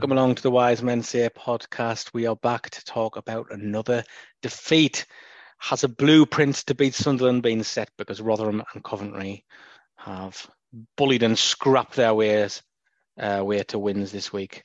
[0.00, 2.14] Welcome along to the Wise Men Say podcast.
[2.14, 4.02] We are back to talk about another
[4.40, 5.04] defeat.
[5.58, 9.44] Has a blueprint to beat Sunderland been set because Rotherham and Coventry
[9.96, 10.48] have
[10.96, 12.62] bullied and scrapped their ways
[13.18, 14.64] uh, way to wins this week,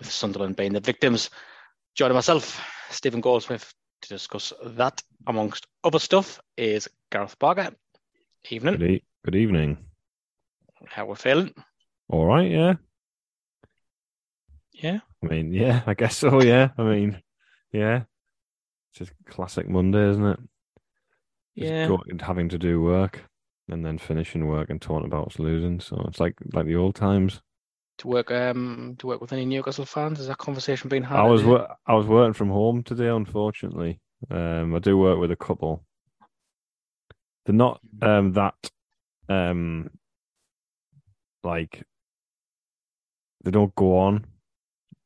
[0.00, 1.30] with Sunderland being the victims.
[1.94, 3.72] Joining myself, Stephen Goldsmith,
[4.02, 7.70] to discuss that amongst other stuff is Gareth Barker.
[8.50, 8.78] Evening.
[8.78, 9.78] Good, e- good evening.
[10.84, 11.54] How are we're feeling?
[12.08, 12.74] All right, yeah.
[14.74, 15.00] Yeah.
[15.22, 16.42] I mean, yeah, I guess so.
[16.42, 17.22] Yeah, I mean,
[17.72, 18.02] yeah.
[18.90, 20.40] It's just classic Monday, isn't it?
[21.56, 21.88] Just Yeah.
[21.88, 23.24] go- having to do work
[23.68, 25.80] and then finishing work and talking about us losing.
[25.80, 27.40] So it's like like the old times.
[27.98, 30.18] To work um to work with any Newcastle fans?
[30.18, 31.18] Has that conversation been had?
[31.20, 34.00] I was wor- I was working from home today, unfortunately.
[34.30, 35.84] Um, I do work with a couple.
[37.46, 38.54] They're not um that
[39.28, 39.90] um
[41.44, 41.84] like
[43.44, 44.24] they don't go on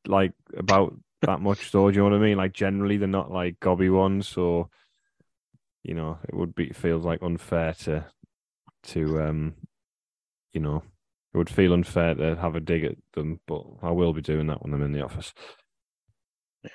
[0.09, 2.37] like about that much so do you know what I mean?
[2.37, 4.69] Like generally they're not like gobby ones, so
[5.83, 8.05] you know, it would be feels like unfair to
[8.83, 9.55] to um
[10.53, 10.83] you know
[11.33, 14.47] it would feel unfair to have a dig at them, but I will be doing
[14.47, 15.33] that when I'm in the office.
[16.63, 16.71] Yeah.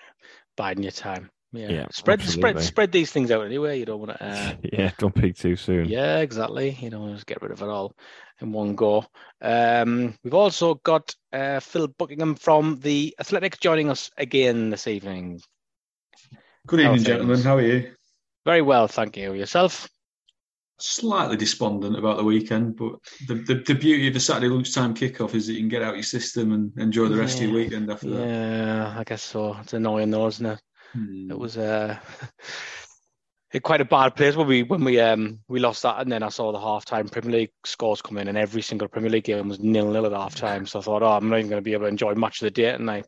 [0.57, 1.31] Biding your time.
[1.55, 1.71] Yeah.
[1.71, 2.63] Yeah, spread spread absolutely.
[2.63, 3.79] spread these things out anyway.
[3.79, 5.89] You don't want to uh, yeah, don't peak too soon.
[5.89, 6.77] Yeah, exactly.
[6.81, 7.95] You know, just get rid of it all
[8.41, 9.07] in one go.
[9.41, 15.41] Um, we've also got uh, Phil Buckingham from the Athletic joining us again this evening.
[16.67, 17.41] Good How evening, gentlemen.
[17.43, 17.93] How are you?
[18.45, 19.35] Very well, thank you.
[19.35, 19.89] Yourself?
[20.79, 22.95] Slightly despondent about the weekend, but
[23.29, 25.95] the, the, the beauty of the Saturday lunchtime kickoff is that you can get out
[25.95, 28.27] your system and enjoy the rest of your weekend after that.
[28.27, 29.57] Yeah, I guess so.
[29.61, 30.61] It's annoying though, isn't it?
[30.95, 31.31] Hmm.
[31.31, 31.99] It was uh,
[33.53, 36.23] in quite a bad place when we when we um we lost that, and then
[36.23, 39.49] I saw the halftime Premier League scores come in, and every single Premier League game
[39.49, 40.67] was nil nil at halftime.
[40.69, 42.47] So I thought, oh, I'm not even going to be able to enjoy much of
[42.47, 43.07] the day tonight.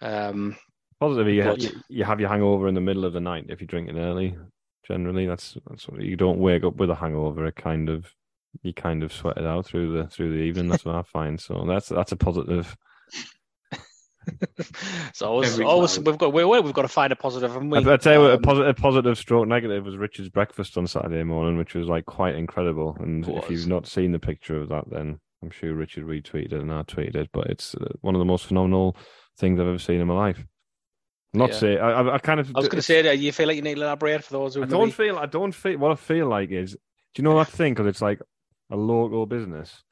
[0.00, 0.56] Um,
[0.98, 3.60] Positively, you, But- you, you have your hangover in the middle of the night if
[3.60, 4.36] you're drinking early.
[4.86, 7.44] Generally, that's that's what you don't wake up with a hangover.
[7.46, 8.06] It kind of
[8.62, 10.68] you kind of sweat it out through the through the evening.
[10.68, 11.40] That's what I find.
[11.40, 12.76] So that's that's a positive.
[15.12, 17.78] so always, always we've got we, we've got to find a positive, haven't we?
[17.78, 20.86] I, I tell you what, a Um, positive, positive stroke negative was Richard's breakfast on
[20.86, 22.96] Saturday morning, which was like quite incredible.
[23.00, 26.60] And if you've not seen the picture of that, then I'm sure Richard retweeted it
[26.60, 27.30] and I tweeted it.
[27.32, 28.96] But it's uh, one of the most phenomenal
[29.38, 30.44] things I've ever seen in my life.
[31.34, 31.56] Not Yeah.
[31.56, 32.50] say I, I- I kind of.
[32.54, 34.54] I was going to say that you feel like you need to elaborate for those
[34.54, 35.18] who I maybe- don't feel.
[35.18, 35.78] I don't feel.
[35.78, 36.78] What I feel like is, do
[37.22, 37.74] you know that thing?
[37.74, 38.20] Because it's like
[38.70, 39.82] a local business.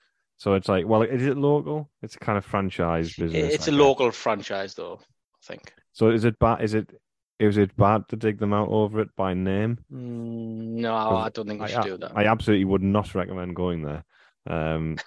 [0.44, 1.88] So it's like, well, is it local?
[2.02, 3.54] It's a kind of franchise business.
[3.54, 3.80] it's I a guess.
[3.80, 5.00] local franchise, though.
[5.00, 5.72] I think.
[5.94, 6.60] So is it bad?
[6.60, 6.90] Is it?
[7.38, 9.78] Is it bad to dig them out over it by name?
[9.90, 12.12] Mm, no, I don't think we I, should do that.
[12.14, 14.04] I absolutely would not recommend going there.
[14.46, 14.98] Um,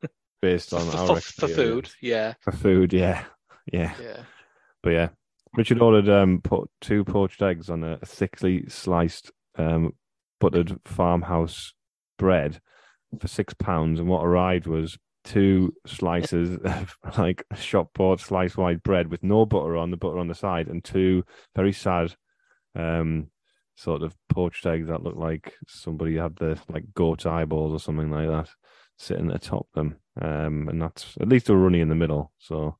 [0.40, 3.24] based on for, our for, for food, yeah, For food, yeah,
[3.72, 3.94] yeah.
[4.00, 4.22] yeah.
[4.80, 5.08] But yeah,
[5.56, 9.94] Richard ordered um put two poached eggs on a thickly sliced um
[10.38, 11.74] buttered farmhouse
[12.16, 12.60] bread
[13.20, 18.82] for six pounds, and what arrived was two slices of like shop bought sliced white
[18.82, 21.24] bread with no butter on the butter on the side, and two
[21.56, 22.14] very sad
[22.76, 23.28] um
[23.76, 28.10] sort of poached eggs that looked like somebody had the like goat eyeballs or something
[28.10, 28.48] like that
[28.96, 29.96] sitting atop them.
[30.20, 32.76] Um, and that's at least they were running in the middle, so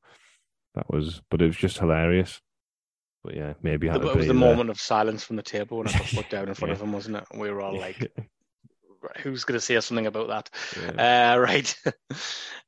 [0.75, 1.21] that was.
[1.29, 2.39] But it was just hilarious.
[3.25, 4.33] But yeah, maybe had it was the there.
[4.33, 6.83] moment of silence from the table when I got put down in front of Yeah.
[6.85, 7.23] him, wasn't it?
[7.31, 7.97] And we were all like,
[9.17, 10.49] "Who's going to say something about that?"
[10.97, 11.33] Yeah.
[11.33, 11.75] Uh, right.
[11.85, 11.93] uh,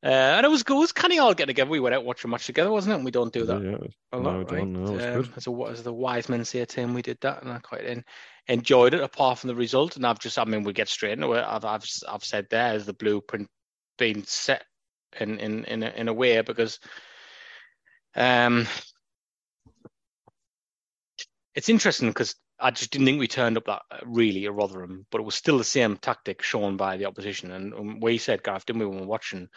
[0.04, 0.78] and it was good.
[0.78, 1.70] It was kind of all getting together.
[1.70, 2.96] We went out watching a match together, wasn't it?
[2.98, 3.78] And we don't do that Yeah,
[4.12, 4.48] a lot, we right?
[4.48, 4.74] don't.
[4.74, 5.30] No, um, good.
[5.36, 8.06] as, a, as the wise men say, Tim, we did that, and I quite en-
[8.48, 9.02] enjoyed it.
[9.02, 11.44] Apart from the result, and I've just, I mean, we get straight into it.
[11.48, 13.50] I've, I've, I've said there is the blueprint
[13.98, 14.64] being set
[15.20, 16.80] in in in a, in a way because
[18.16, 18.68] um,
[21.56, 25.22] it's interesting because I just didn't think we turned up that really at Rotherham, but
[25.22, 27.52] it was still the same tactic shown by the opposition.
[27.52, 29.50] And um, we said, Gareth, didn't we, when we were watching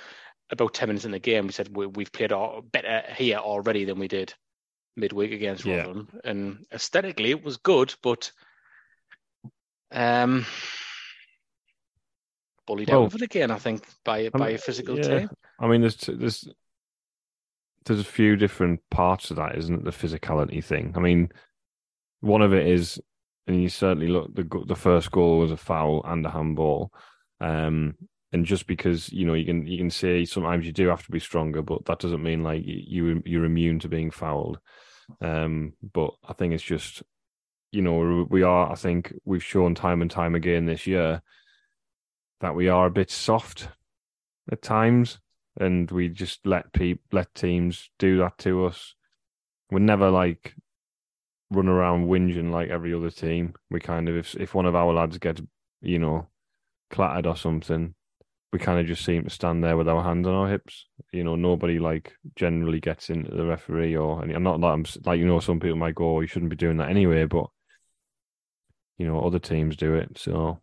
[0.50, 2.32] about 10 minutes in the game, we said we, have played
[2.72, 4.34] better here already than we did
[4.96, 5.78] midweek against yeah.
[5.78, 6.08] Rotherham.
[6.24, 8.32] And aesthetically, it was good, but
[9.92, 10.44] um,
[12.66, 15.20] bullied well, out of it again, I think, by, I by a physical yeah.
[15.20, 15.30] team.
[15.58, 16.48] I mean, there's, there's,
[17.86, 19.84] there's a few different parts of that, isn't it?
[19.84, 20.92] The physicality thing.
[20.96, 21.30] I mean,
[22.20, 23.00] one of it is,
[23.46, 26.92] and you certainly look the the first goal was a foul and a handball.
[27.40, 27.96] Um,
[28.32, 31.10] and just because you know you can you can say sometimes you do have to
[31.10, 34.58] be stronger, but that doesn't mean like you you're immune to being fouled.
[35.20, 37.02] Um, but I think it's just
[37.72, 38.70] you know we are.
[38.70, 41.22] I think we've shown time and time again this year
[42.40, 43.68] that we are a bit soft
[44.50, 45.18] at times,
[45.58, 48.94] and we just let people let teams do that to us.
[49.70, 50.54] We're never like
[51.50, 53.54] run around whinging like every other team.
[53.70, 55.42] We kind of if if one of our lads gets
[55.80, 56.28] you know
[56.90, 57.94] clattered or something,
[58.52, 60.86] we kind of just seem to stand there with our hands on our hips.
[61.12, 64.84] You know, nobody like generally gets into the referee or and I'm not like I'm
[65.04, 67.46] like you know some people might go, oh, you shouldn't be doing that anyway, but
[68.98, 70.60] you know other teams do it, so.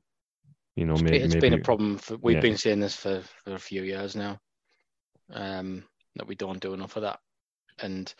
[0.75, 1.97] You know, maybe, it's maybe, been a problem.
[1.97, 2.41] For, we've yeah.
[2.41, 4.39] been saying this for, for a few years now.
[5.33, 5.85] Um,
[6.17, 7.19] that we don't do enough of that.
[7.79, 8.13] And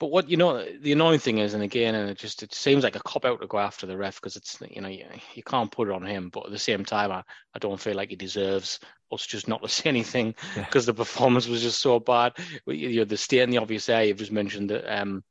[0.00, 2.82] but what you know, the annoying thing is, and again, and it just it seems
[2.82, 5.04] like a cop out to go after the ref because it's you know you,
[5.34, 7.22] you can't put it on him, but at the same time, I,
[7.54, 8.80] I don't feel like he deserves
[9.12, 10.92] us just not to say anything because yeah.
[10.92, 12.32] the performance was just so bad.
[12.66, 15.22] You know, the state and the obvious air you've just mentioned that um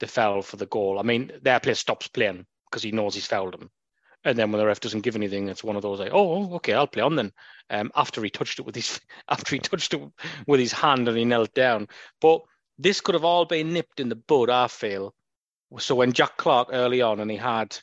[0.00, 0.98] the foul for the goal.
[0.98, 3.70] I mean, their player stops playing because he knows he's fouled him.
[4.24, 6.74] And then when the ref doesn't give anything, it's one of those like, oh, okay,
[6.74, 7.32] I'll play on then.
[7.70, 10.00] Um, after he touched it with his after he touched it
[10.46, 11.88] with his hand and he knelt down,
[12.20, 12.42] but
[12.78, 15.14] this could have all been nipped in the bud, I feel.
[15.78, 17.76] So when Jack Clarke early on and he had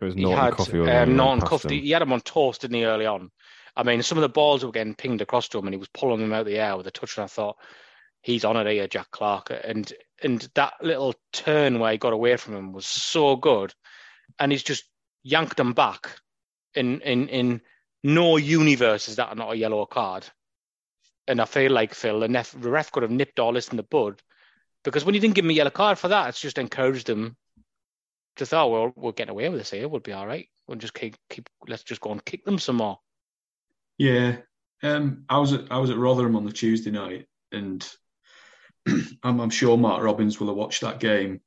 [0.00, 3.06] it was he had um, Norton Cuff, he had him on toast, didn't he, early
[3.06, 3.30] on?
[3.76, 5.88] I mean, some of the balls were getting pinged across to him and he was
[5.88, 7.56] pulling them out of the air with a touch, and I thought,
[8.22, 9.52] he's on it here, Jack Clarke.
[9.64, 9.92] And
[10.22, 13.74] and that little turn where he got away from him was so good.
[14.38, 14.84] And he's just
[15.22, 16.10] yanked him back.
[16.74, 17.60] In in in
[18.04, 20.26] no universe is that not a yellow card.
[21.28, 23.82] And I feel like Phil, and the ref could have nipped all this in the
[23.84, 24.20] bud
[24.82, 27.36] because when you didn't give him a yellow card for that, it's just encouraged him
[28.36, 29.88] to thought, oh, well, we're getting away with this here.
[29.88, 30.48] We'll be all right.
[30.66, 32.98] We'll just keep, keep let's just go and kick them some more.
[33.98, 34.36] Yeah.
[34.82, 37.86] Um, I was at I was at Rotherham on the Tuesday night, and
[39.22, 41.40] I'm, I'm sure Mark Robins will have watched that game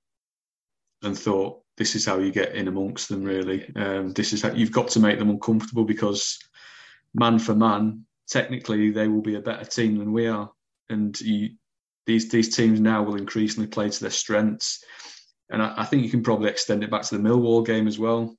[1.01, 3.23] and thought, this is how you get in amongst them.
[3.23, 6.37] Really, um, this is how you've got to make them uncomfortable because
[7.13, 10.49] man for man, technically they will be a better team than we are,
[10.89, 11.49] and you,
[12.07, 14.83] these these teams now will increasingly play to their strengths.
[15.49, 17.99] And I, I, think you can probably extend it back to the Millwall game as
[17.99, 18.35] well.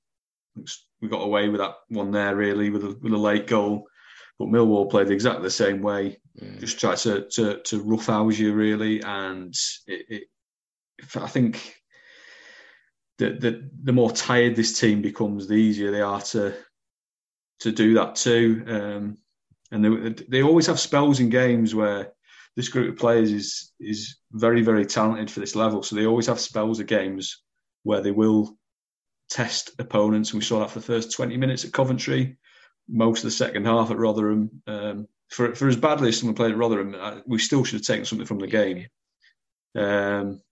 [1.03, 3.87] We got away with that one there really with a, with a late goal,
[4.39, 6.19] but Millwall played exactly the same way.
[6.41, 6.59] Mm.
[6.59, 9.55] Just try to to to roughhouse you really, and
[9.87, 10.23] it, it,
[11.17, 11.77] I think
[13.19, 16.55] the, the the more tired this team becomes, the easier they are to
[17.61, 18.65] to do that too.
[18.67, 19.19] Um,
[19.73, 22.13] and they they always have spells in games where
[22.55, 25.83] this group of players is is very very talented for this level.
[25.83, 27.43] So they always have spells of games
[27.83, 28.57] where they will
[29.31, 30.31] test opponents.
[30.31, 32.37] And we saw that for the first twenty minutes at Coventry,
[32.89, 34.63] most of the second half at Rotherham.
[34.67, 37.87] Um, for for as badly as someone played at Rotherham, uh, we still should have
[37.87, 38.87] taken something from the game.
[39.75, 40.43] Um,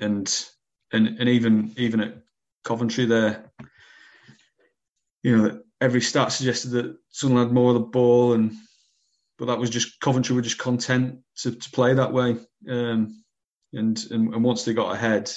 [0.00, 0.46] and
[0.92, 2.22] and and even even at
[2.62, 3.50] Coventry, there,
[5.24, 8.52] you know, every stat suggested that Sunderland had more of the ball, and
[9.38, 12.36] but that was just Coventry were just content to, to play that way.
[12.68, 13.24] Um,
[13.72, 15.30] and, and and once they got ahead,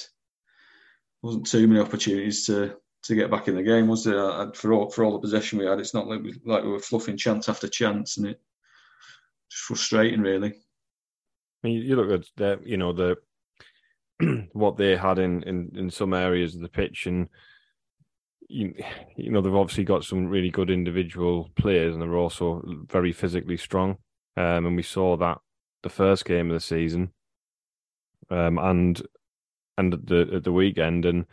[1.22, 4.52] wasn't too many opportunities to to get back in the game, was there?
[4.54, 6.80] For all for all the possession we had, it's not like we like we were
[6.80, 8.40] fluffing chance after chance, and it
[9.50, 10.50] just frustrating, really.
[10.50, 13.16] I mean, you look at the, you know, the
[14.52, 17.28] what they had in, in in some areas of the pitch, and
[18.48, 18.74] you,
[19.16, 23.56] you know they've obviously got some really good individual players, and they're also very physically
[23.56, 23.98] strong.
[24.36, 25.38] Um, and we saw that
[25.82, 27.12] the first game of the season,
[28.30, 29.00] um, and
[29.76, 31.26] and at the at the weekend, and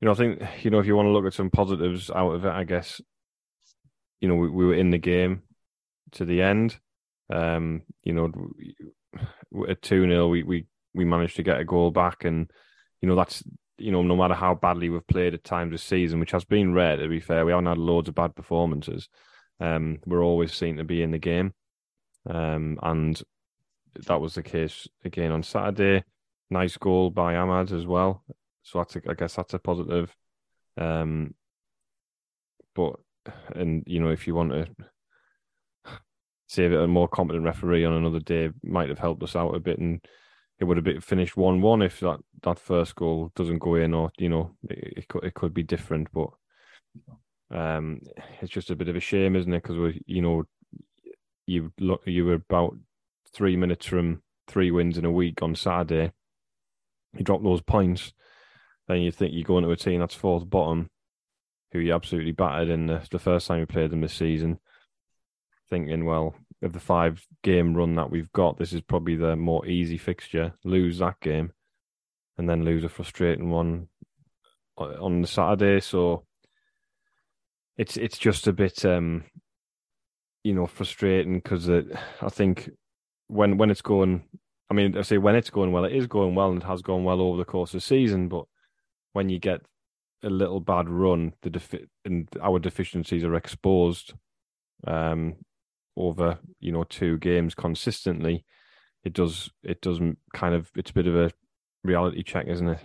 [0.00, 2.32] you know I think you know if you want to look at some positives out
[2.32, 3.00] of it, I guess
[4.20, 5.42] you know we, we were in the game
[6.12, 6.78] to the end.
[7.30, 8.32] Um, you know,
[9.68, 12.50] at two 0 we we we managed to get a goal back, and
[13.02, 13.42] you know that's
[13.78, 16.74] you know, no matter how badly we've played at times this season, which has been
[16.74, 19.08] rare to be fair, we haven't had loads of bad performances.
[19.60, 21.54] Um, we're always seen to be in the game.
[22.28, 23.22] um, and
[24.06, 26.04] that was the case again on Saturday.
[26.50, 28.22] Nice goal by Amad as well,
[28.62, 30.14] so that's a, I guess that's a positive.
[30.76, 31.34] Um,
[32.74, 32.96] but
[33.54, 34.66] and you know if you want to
[36.46, 39.60] save it a more competent referee on another day might have helped us out a
[39.60, 40.00] bit and
[40.60, 43.94] it would have been finished one one if that, that first goal doesn't go in
[43.94, 46.28] or you know it, it could it could be different but
[47.50, 48.00] um
[48.40, 49.62] it's just a bit of a shame isn't it?
[49.62, 50.44] Because we you know
[51.46, 52.76] you look you were about
[53.32, 56.12] three minutes from three wins in a week on Saturday.
[57.14, 58.12] You drop those points
[58.86, 60.90] then you think you go into a team that's fourth bottom
[61.72, 64.58] who you absolutely battered in the, the first time you played them this season
[65.70, 69.66] thinking well of the five game run that we've got, this is probably the more
[69.66, 70.54] easy fixture.
[70.64, 71.52] Lose that game,
[72.36, 73.88] and then lose a frustrating one
[74.76, 75.80] on the Saturday.
[75.80, 76.24] So
[77.76, 79.24] it's it's just a bit, um,
[80.42, 82.70] you know, frustrating because I think
[83.28, 84.24] when when it's going,
[84.70, 86.82] I mean, I say when it's going well, it is going well and it has
[86.82, 88.28] gone well over the course of the season.
[88.28, 88.44] But
[89.12, 89.60] when you get
[90.24, 94.14] a little bad run, the defi- and our deficiencies are exposed.
[94.86, 95.36] Um,
[95.98, 98.44] over you know two games consistently,
[99.04, 101.30] it does it doesn't kind of it's a bit of a
[101.84, 102.80] reality check, isn't it?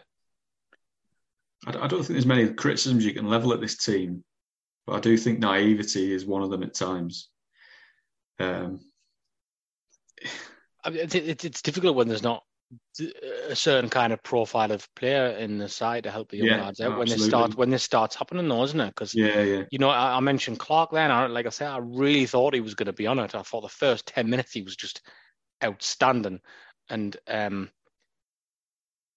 [1.65, 4.23] I don't think there's many criticisms you can level at this team,
[4.85, 7.29] but I do think naivety is one of them at times.
[8.39, 8.81] Um,
[10.85, 12.43] it's difficult when there's not
[13.49, 16.65] a certain kind of profile of player in the side to help the young yeah,
[16.65, 18.87] lads out when this starts when this starts happening, though, isn't it?
[18.87, 19.63] Because yeah, yeah.
[19.71, 20.91] You know, I, I mentioned Clarke.
[20.91, 23.35] Then, I, like I said, I really thought he was going to be on it.
[23.35, 25.01] I thought the first ten minutes he was just
[25.63, 26.39] outstanding,
[26.89, 27.69] and um,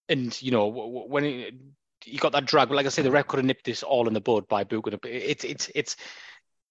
[0.08, 1.50] and you know when he,
[2.04, 4.14] he got that drag, like I say, the ref could have nipped this all in
[4.14, 5.00] the bud by Buchanan.
[5.04, 5.96] It's it's it's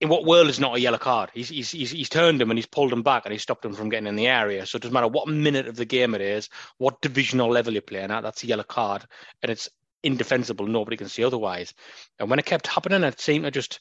[0.01, 1.31] in what world is not a yellow card?
[1.33, 3.73] He's, he's, he's, he's turned him and he's pulled him back and he's stopped him
[3.73, 4.65] from getting in the area.
[4.65, 7.81] So it doesn't matter what minute of the game it is, what divisional level you're
[7.81, 9.05] playing at, that's a yellow card
[9.41, 9.69] and it's
[10.03, 10.67] indefensible.
[10.67, 11.73] Nobody can see otherwise.
[12.19, 13.79] And when it kept happening, it seemed to just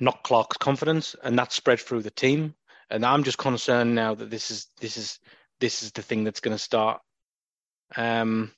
[0.00, 2.54] knock Clarke's confidence and that spread through the team.
[2.90, 5.20] And I'm just concerned now that this is this is
[5.60, 7.00] this is the thing that's going to start
[7.96, 8.50] um,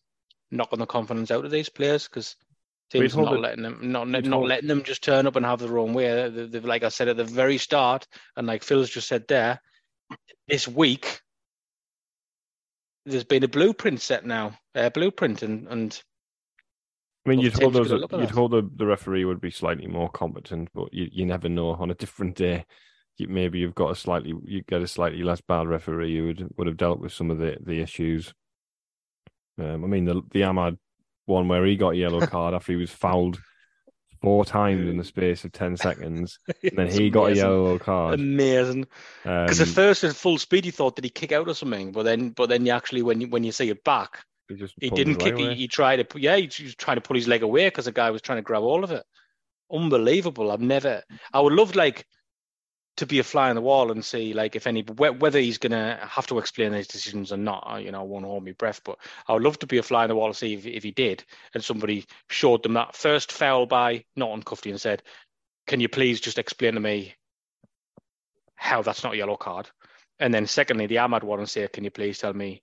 [0.51, 2.37] knocking the confidence out of these players because
[2.93, 5.95] Teams not letting them, not not letting them just turn up and have their own
[5.95, 6.29] way.
[6.29, 8.07] They've, they've, like I said at the very start,
[8.37, 9.63] and like Phil's just said there,
[10.47, 11.23] this week
[13.07, 16.03] there's been a blueprint set now, a blueprint, and and.
[17.25, 20.69] I mean, you'd hold, those, you'd hold the, the referee would be slightly more competent,
[20.75, 21.71] but you, you never know.
[21.71, 22.67] On a different day,
[23.17, 26.49] you, maybe you've got a slightly you get a slightly less bad referee who would
[26.59, 28.35] would have dealt with some of the the issues.
[29.59, 30.77] Um, I mean, the the Amad
[31.26, 33.38] one where he got a yellow card after he was fouled
[34.23, 36.38] four times in the space of 10 seconds.
[36.62, 38.21] And then he got a yellow card.
[38.21, 38.87] Amazing.
[39.25, 41.93] Because um, at first, at full speed, he thought, did he kick out or something?
[41.93, 44.75] But then, but then you actually, when you, when you see it back, he, just
[44.81, 45.37] he didn't kick.
[45.37, 47.93] He, he, tried to, yeah, he was trying to pull his leg away because the
[47.93, 49.02] guy was trying to grab all of it.
[49.73, 50.52] Unbelievable.
[50.52, 51.02] I've never,
[51.33, 52.07] I would love like
[52.97, 55.99] to be a fly on the wall and see like if any whether he's gonna
[56.03, 57.83] have to explain his decisions or not.
[57.83, 60.03] You know, I won't hold my breath, but I would love to be a fly
[60.03, 63.33] on the wall to see if, if he did, and somebody showed them that first
[63.33, 65.03] foul by Norton Cuffy and said,
[65.67, 67.15] "Can you please just explain to me
[68.55, 69.71] how that's not a yellow card?"
[70.19, 72.63] And then secondly, the Amad one and say, "Can you please tell me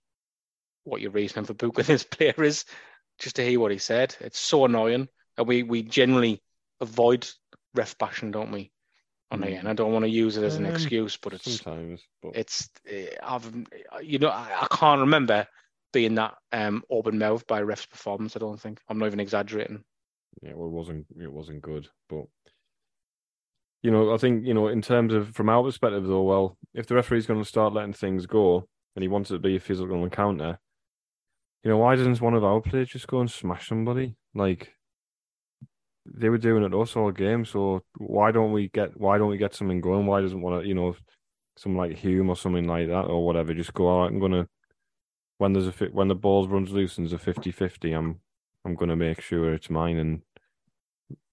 [0.83, 2.65] what your reasoning for booking this player is?"
[3.17, 4.15] Just to hear what he said.
[4.21, 6.41] It's so annoying, and we we generally
[6.79, 7.27] avoid
[7.73, 8.71] ref bashing, don't we?
[9.31, 9.67] On the end.
[9.67, 12.01] I don't want to use it as an um, excuse, but it's sometimes.
[12.21, 12.35] But...
[12.35, 13.51] It's eh, I've
[14.01, 15.47] you know I, I can't remember
[15.93, 18.35] being that um, open mouthed by ref's performance.
[18.35, 19.83] I don't think I'm not even exaggerating.
[20.41, 22.25] Yeah, well, it wasn't it wasn't good, but
[23.81, 26.87] you know I think you know in terms of from our perspective though, well, if
[26.87, 29.59] the referee's going to start letting things go and he wants it to be a
[29.59, 30.59] physical encounter,
[31.63, 34.73] you know why doesn't one of our players just go and smash somebody like?
[36.13, 37.45] They were doing it us all game.
[37.45, 40.05] So why don't we get why don't we get something going?
[40.05, 40.95] Why doesn't want to you know
[41.57, 44.47] something like Hume or something like that or whatever just go all right, I'm gonna
[45.37, 48.19] when there's a when the ball runs loose and there's a 50-50, I'm
[48.65, 50.21] I'm gonna make sure it's mine and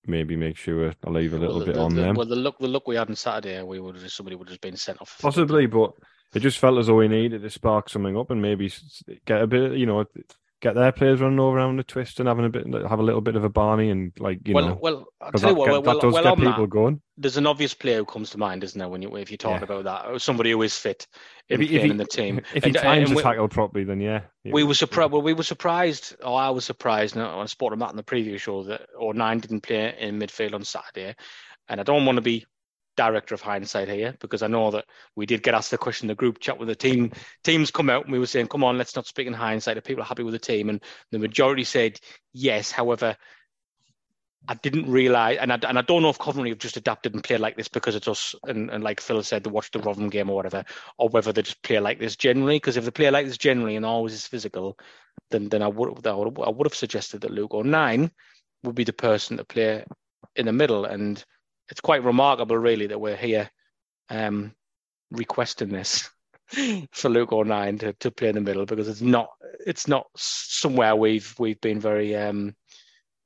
[0.06, 2.14] maybe make sure I leave a little well, bit on the, them.
[2.14, 4.60] Well, the look the look we had on Saturday, we would have somebody would have
[4.60, 5.18] been sent off.
[5.20, 5.92] Possibly, but
[6.34, 8.72] it just felt as though we needed to spark something up and maybe
[9.26, 10.04] get a bit, you know,
[10.60, 13.20] get their players running all around the twist and having a bit, have a little
[13.20, 14.78] bit of a Barney and like you well, know.
[14.80, 17.00] Well, I'll tell you what, get, well, that does well, get people that, going.
[17.16, 18.88] There's an obvious player who comes to mind, isn't there?
[18.88, 19.64] When you if you talk yeah.
[19.64, 21.06] about that, somebody who is fit
[21.48, 22.40] in, if he, if he, in the team.
[22.54, 24.22] If he and, times and the tackle properly, then yeah.
[24.44, 25.12] We were surprised.
[25.12, 27.16] Well, we were surprised, or I was surprised.
[27.16, 30.64] And I spotted that in the previous show that O'Nien didn't play in midfield on
[30.64, 31.14] Saturday,
[31.68, 32.46] and I don't want to be
[32.96, 36.08] director of hindsight here because I know that we did get asked the question in
[36.08, 37.12] the group chat with the team.
[37.44, 39.76] Teams come out and we were saying, "Come on, let's not speak in hindsight.
[39.76, 42.00] If people are happy with the team?" And the majority said
[42.32, 42.70] yes.
[42.70, 43.16] However,
[44.48, 47.24] I didn't realize, and I, and I don't know if Coventry have just adapted and
[47.24, 50.08] played like this because it's us, and, and like Phil said, they watched the Rotherham
[50.08, 50.64] game or whatever,
[50.98, 52.56] or whether they just play like this generally.
[52.56, 54.78] Because if they play like this generally and always is physical,
[55.30, 58.10] then then I would I would, I would have suggested that Luke O'Nien
[58.62, 59.84] would be the person to play
[60.36, 61.24] in the middle, and
[61.70, 63.50] it's quite remarkable, really, that we're here
[64.10, 64.54] um,
[65.10, 66.08] requesting this
[66.92, 69.30] for Luke O'Nien to, to play in the middle because it's not
[69.66, 72.54] it's not somewhere we've we've been very um,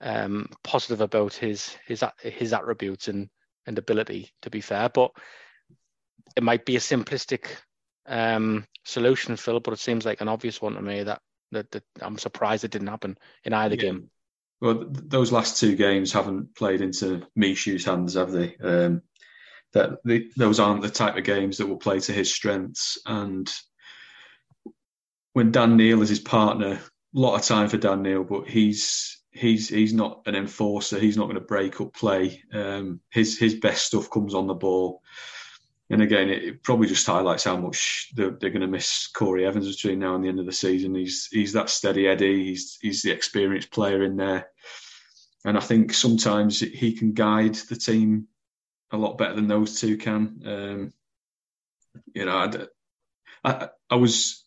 [0.00, 3.28] um, positive about his his his attributes and
[3.66, 4.30] and ability.
[4.42, 5.11] To be fair, but
[6.37, 7.47] it might be a simplistic
[8.06, 11.02] um, solution, Phil, but it seems like an obvious one to me.
[11.02, 11.20] That
[11.52, 13.82] that, that I'm surprised it didn't happen in either yeah.
[13.82, 14.11] game.
[14.61, 18.57] Well, th- those last two games haven't played into Michut's hands, have they?
[18.57, 19.02] Um,
[19.73, 23.00] that the, those aren't the type of games that will play to his strengths.
[23.07, 23.50] And
[25.33, 26.81] when Dan Neil is his partner,
[27.14, 30.99] a lot of time for Dan Neil, but he's he's he's not an enforcer.
[30.99, 32.43] He's not going to break up play.
[32.52, 35.02] Um, his his best stuff comes on the ball.
[35.90, 39.75] And again, it probably just highlights how much they're, they're, going to miss Corry Evans
[39.75, 40.94] between now and the end of the season.
[40.94, 42.44] He's he's that steady Eddie.
[42.44, 44.50] He's he's the experienced player in there,
[45.44, 48.28] and I think sometimes he can guide the team
[48.92, 50.42] a lot better than those two can.
[50.47, 50.92] Um,
[52.14, 52.37] you know,
[53.44, 54.44] I, I, I was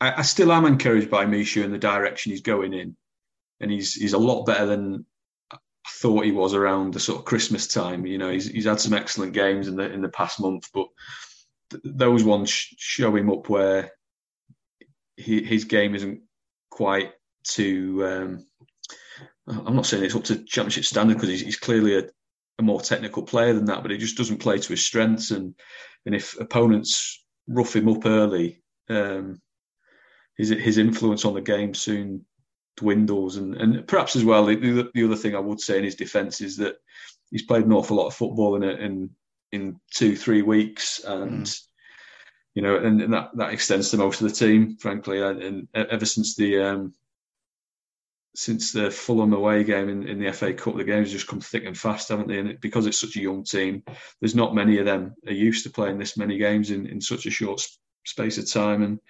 [0.00, 2.96] I, I, still am encouraged by Michut and the direction he's going in,
[3.60, 5.06] and he's he's a lot better than
[5.88, 8.06] thought he was around the sort of Christmas time.
[8.06, 10.86] You know, he's he's had some excellent games in the in the past month, but
[11.70, 13.92] th- those ones show him up where
[15.16, 16.20] he, his game isn't
[16.70, 17.12] quite
[17.48, 18.06] to.
[18.06, 18.46] Um,
[19.48, 22.04] I'm not saying it's up to championship standard because he's, he's, clearly a,
[22.60, 25.32] a, more technical player than that, but he just doesn't play to his strengths.
[25.32, 25.54] And
[26.06, 29.40] and if opponents rough him up early, um,
[30.36, 32.24] his his influence on the game soon
[32.76, 33.36] dwindles.
[33.36, 36.40] And, and perhaps as well, the, the other thing I would say in his defence
[36.40, 36.76] is that
[37.30, 39.10] he's played an awful lot of football in a, in
[39.52, 41.60] in two three weeks, and mm.
[42.54, 45.20] you know, and, and, that that extends to most of the team, frankly.
[45.20, 46.94] And, and ever since the um,
[48.34, 51.64] since the Fulham away game in, in the FA Cup, the games just come thick
[51.64, 52.38] and fast, haven't they?
[52.38, 53.82] And it, because it's such a young team,
[54.20, 57.26] there's not many of them are used to playing this many games in, in such
[57.26, 57.66] a short
[58.06, 58.82] space of time.
[58.82, 59.00] And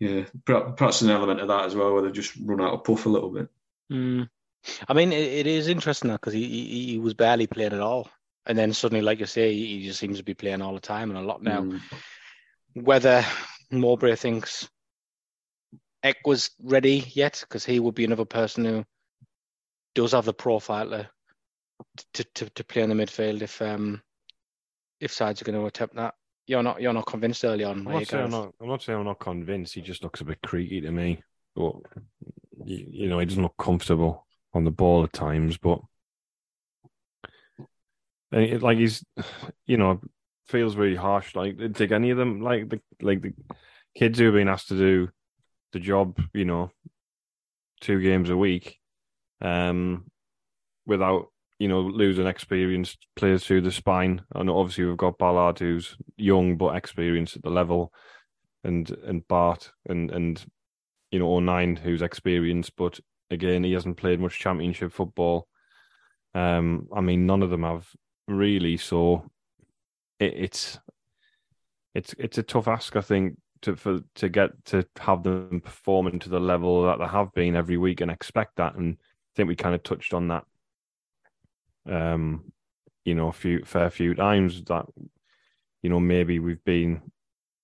[0.00, 3.06] yeah, perhaps an element of that as well, where they just run out of puff
[3.06, 3.48] a little bit.
[3.92, 4.28] Mm.
[4.88, 8.08] I mean, it, it is interesting because he, he, he was barely playing at all,
[8.46, 11.10] and then suddenly, like you say, he just seems to be playing all the time
[11.10, 11.62] and a lot now.
[11.62, 11.80] Mm.
[12.74, 13.24] Whether
[13.70, 14.68] Mowbray thinks
[16.04, 18.84] Ekwah's ready yet, because he would be another person who
[19.94, 21.08] does have the profile to
[22.12, 24.02] to, to, to play in the midfield if um
[25.00, 26.14] if sides are going to attempt that
[26.46, 27.78] you're not you're not convinced early on.
[27.78, 29.74] I'm not, saying I'm, not, I'm not saying I'm not convinced.
[29.74, 31.22] He just looks a bit creaky to me.
[31.54, 31.74] But
[32.64, 35.56] you, you know, he doesn't look comfortable on the ball at times.
[35.56, 35.80] But
[38.32, 39.04] it, like he's,
[39.66, 40.00] you know,
[40.46, 41.34] feels really harsh.
[41.34, 43.32] Like take any of them, like the like the
[43.96, 45.08] kids who have been asked to do
[45.72, 46.70] the job, you know,
[47.80, 48.78] two games a week,
[49.40, 50.10] um,
[50.86, 51.28] without
[51.64, 54.20] you know, losing experienced players through the spine.
[54.34, 57.90] And obviously we've got Ballard who's young but experienced at the level
[58.64, 60.44] and and Bart and and
[61.10, 63.00] you know O'Nien who's experienced but
[63.30, 65.48] again he hasn't played much championship football.
[66.34, 67.88] Um I mean none of them have
[68.28, 69.30] really so
[70.20, 70.78] it, it's
[71.94, 76.18] it's it's a tough ask I think to for to get to have them performing
[76.18, 79.48] to the level that they have been every week and expect that and I think
[79.48, 80.44] we kind of touched on that
[81.90, 82.52] um,
[83.04, 84.86] you know, a few fair few times that,
[85.82, 87.02] you know, maybe we've been,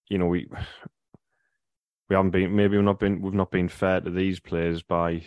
[0.09, 0.48] you know, we
[2.09, 5.22] we haven't been maybe we've not been we've not been fair to these players by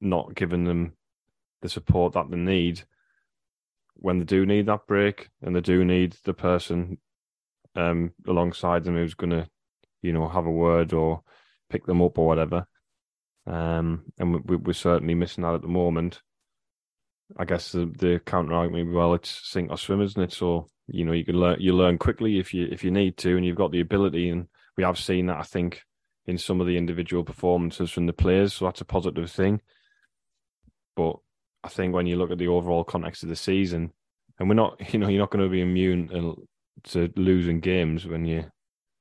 [0.00, 0.92] not giving them
[1.62, 2.82] the support that they need
[3.94, 6.98] when they do need that break and they do need the person
[7.76, 9.46] um, alongside them who's going to,
[10.02, 11.22] you know, have a word or
[11.68, 12.66] pick them up or whatever.
[13.46, 16.22] Um, and we, we're certainly missing that at the moment.
[17.36, 20.32] I guess the, the counter argument, well, it's sink or swim, isn't it?
[20.32, 23.36] So you know you can learn you learn quickly if you if you need to,
[23.36, 25.82] and you've got the ability, and we have seen that I think
[26.26, 29.60] in some of the individual performances from the players, so that's a positive thing.
[30.96, 31.16] But
[31.64, 33.92] I think when you look at the overall context of the season,
[34.38, 36.36] and we're not, you know, you're not going to be immune
[36.84, 38.44] to losing games when you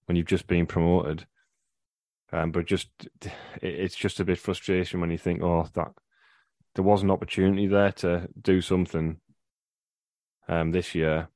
[0.06, 1.26] when you've just been promoted.
[2.32, 2.90] Um, but just
[3.62, 5.92] it's just a bit frustration when you think, oh, that
[6.76, 9.18] there was an opportunity there to do something
[10.48, 11.30] um, this year,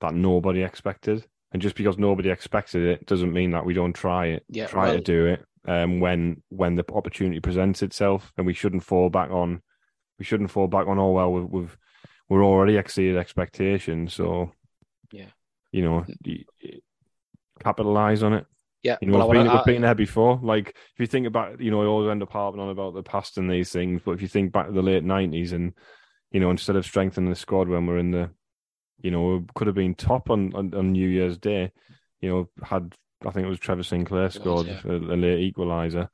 [0.00, 1.26] that nobody expected.
[1.52, 4.44] And just because nobody expected it doesn't mean that we don't try it.
[4.48, 8.84] Yeah, try to do it um, when when the opportunity presents itself, and we shouldn't
[8.84, 9.60] fall back on
[10.20, 10.98] we shouldn't fall back on.
[10.98, 11.78] Oh well, we've, we've
[12.28, 14.52] we're already exceeded expectations, so
[15.10, 15.30] Yeah.
[15.72, 16.04] you know,
[17.60, 18.46] capitalize on it.
[18.82, 20.40] Yeah, You know, well, we've, been, we've been there before.
[20.42, 23.02] Like, if you think about, you know, I always end up harping on about the
[23.02, 25.74] past and these things, but if you think back to the late nineties and,
[26.32, 28.30] you know, instead of strengthening the squad when we're in the,
[29.02, 31.72] you know, we could have been top on, on, on New Year's Day,
[32.20, 32.94] you know, had
[33.26, 34.80] I think it was Trevor Sinclair was, scored yeah.
[34.84, 36.08] a, a late equaliser,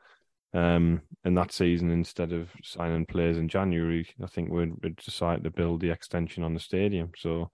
[0.55, 4.09] um, in that season instead of signing players in January.
[4.23, 7.13] I think we'd, we'd decided to build the extension on the stadium.
[7.17, 7.51] So,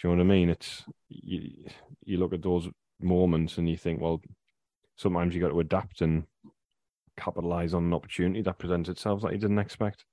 [0.00, 0.50] do you know what I mean?
[0.50, 1.66] It's you,
[2.04, 2.68] you look at those
[3.02, 4.20] moments and you think, well,
[4.96, 6.24] sometimes you got to adapt and
[7.16, 10.04] capitalize on an opportunity that presents itself that you didn't expect.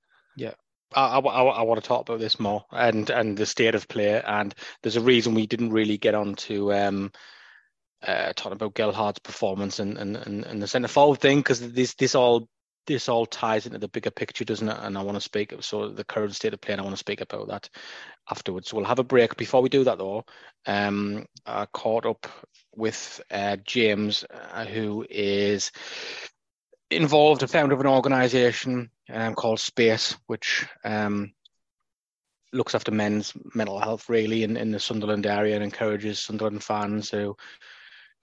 [0.94, 4.20] I, I, I want to talk about this more and and the state of play.
[4.20, 7.12] And there's a reason we didn't really get on to um,
[8.02, 11.94] uh, talking about Gelhardt's performance and and, and, and the centre forward thing because this
[11.94, 12.48] this all
[12.90, 14.76] this all ties into the bigger picture, doesn't it?
[14.80, 16.98] And I want to speak so the current state of play, and I want to
[16.98, 17.68] speak about that
[18.28, 18.68] afterwards.
[18.68, 19.36] So we'll have a break.
[19.36, 20.24] Before we do that, though,
[20.66, 22.26] um, I caught up
[22.74, 25.70] with uh, James, uh, who is
[26.90, 31.32] involved, a founder of an organisation um, called Space, which um,
[32.52, 37.10] looks after men's mental health really in, in the Sunderland area and encourages Sunderland fans
[37.10, 37.36] who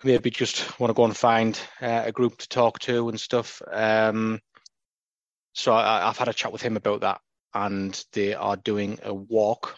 [0.03, 3.61] maybe just want to go and find uh, a group to talk to and stuff.
[3.71, 4.39] Um,
[5.57, 7.19] so I, I've had a chat with him about that,
[7.53, 9.75] and they are doing a walk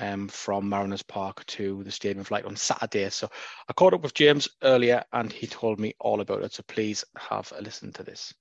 [0.00, 3.10] um, from Mariners Park to the Stadium of Light on Saturday.
[3.10, 3.28] So
[3.68, 6.54] I caught up with James earlier, and he told me all about it.
[6.54, 8.32] So please have a listen to this.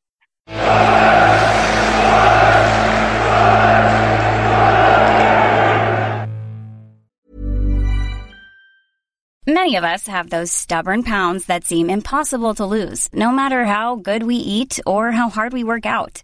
[9.46, 13.96] Many of us have those stubborn pounds that seem impossible to lose, no matter how
[13.96, 16.24] good we eat or how hard we work out.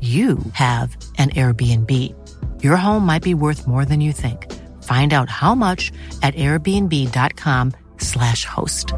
[0.00, 1.90] you have an Airbnb.
[2.62, 4.52] Your home might be worth more than you think.
[4.82, 5.90] Find out how much
[6.22, 8.92] at airbnb.com/slash host.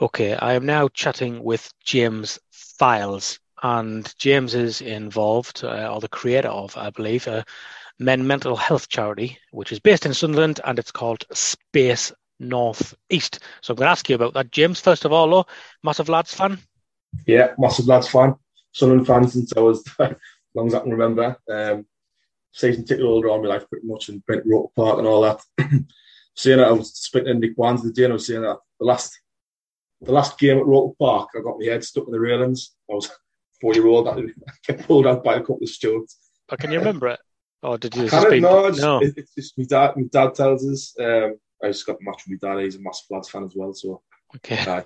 [0.00, 6.08] Okay, I am now chatting with James Files, and James is involved, uh, or the
[6.08, 7.44] creator of, I believe, a
[7.98, 13.40] men mental health charity, which is based in Sunderland, and it's called Space North East.
[13.62, 14.80] So I'm going to ask you about that, James.
[14.80, 15.46] First of all, though,
[15.82, 16.58] massive lads fan.
[17.26, 18.34] Yeah, massive lads fan.
[18.72, 20.14] Sunderland fan since I was as
[20.54, 21.36] long as I can remember.
[21.50, 21.86] Um,
[22.52, 25.40] season ticket holder all my life, pretty much, and Brent Rock Park and all that.
[26.34, 28.84] saying that I was speaking to Nick the day, and I was saying that the
[28.86, 29.18] last
[30.02, 32.74] the last game at Roker Park, I got my head stuck in the railings.
[32.90, 33.10] I was
[33.60, 34.08] four year old.
[34.08, 34.20] I
[34.66, 36.18] get pulled out by a couple of stewards.
[36.48, 37.20] But can you remember it?
[37.62, 38.98] Or did you I just can't, been- no, it's, no.
[39.00, 39.96] it- it's just my dad.
[39.96, 40.94] My dad tells us.
[41.00, 42.62] Um, I just got the match with my dad.
[42.64, 43.72] He's a massive lads fan as well.
[43.74, 44.02] So
[44.36, 44.64] Okay.
[44.66, 44.84] aye.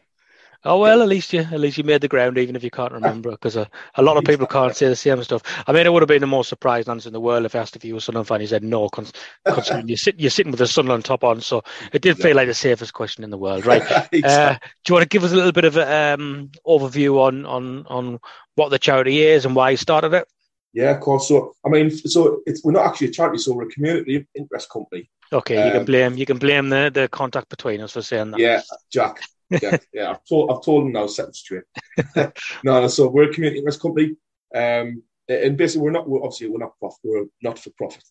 [0.63, 2.93] Oh well, at least you at least you made the ground, even if you can't
[2.93, 5.43] remember, because a, a lot of people can't say the same stuff.
[5.67, 7.61] I mean, it would have been the most surprised answer in the world if I
[7.61, 8.43] asked if you were a Sunderland fan.
[8.43, 9.15] You said no, cons-
[9.49, 11.63] considering you sit, you're sitting with a Sunderland top on, so
[11.95, 13.83] it did feel like the safest question in the world, right?
[14.23, 14.53] Uh,
[14.85, 17.87] do you want to give us a little bit of an um, overview on on
[17.87, 18.21] on
[18.57, 20.29] what the charity is and why you started it?
[20.73, 21.29] yeah, of course.
[21.29, 23.39] So I mean, so it's we're not actually a charity.
[23.39, 25.11] So we're a community interest company.
[25.33, 28.33] Okay, you can Um, blame you can blame the, the contact between us for saying
[28.33, 28.41] that.
[28.41, 28.63] Yeah,
[28.93, 29.21] Jack.
[29.51, 30.11] Yeah, yeah.
[30.11, 31.65] I've told I've told him now, set him straight.
[32.65, 34.17] no, so we're a community interest company,
[34.55, 38.05] um, and basically we're not we're obviously we're not profit, we're not for profit.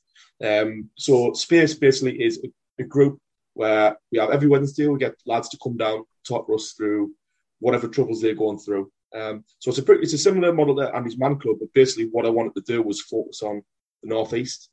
[0.43, 3.19] Um, so Space basically is a, a group
[3.53, 7.12] where we have every Wednesday we get lads to come down talk to us through
[7.60, 8.91] whatever troubles they're going through.
[9.13, 12.05] Um, so it's a pretty, it's a similar model to Andy's Man Club, but basically
[12.12, 13.62] what I wanted to do was focus on
[14.03, 14.69] the northeast.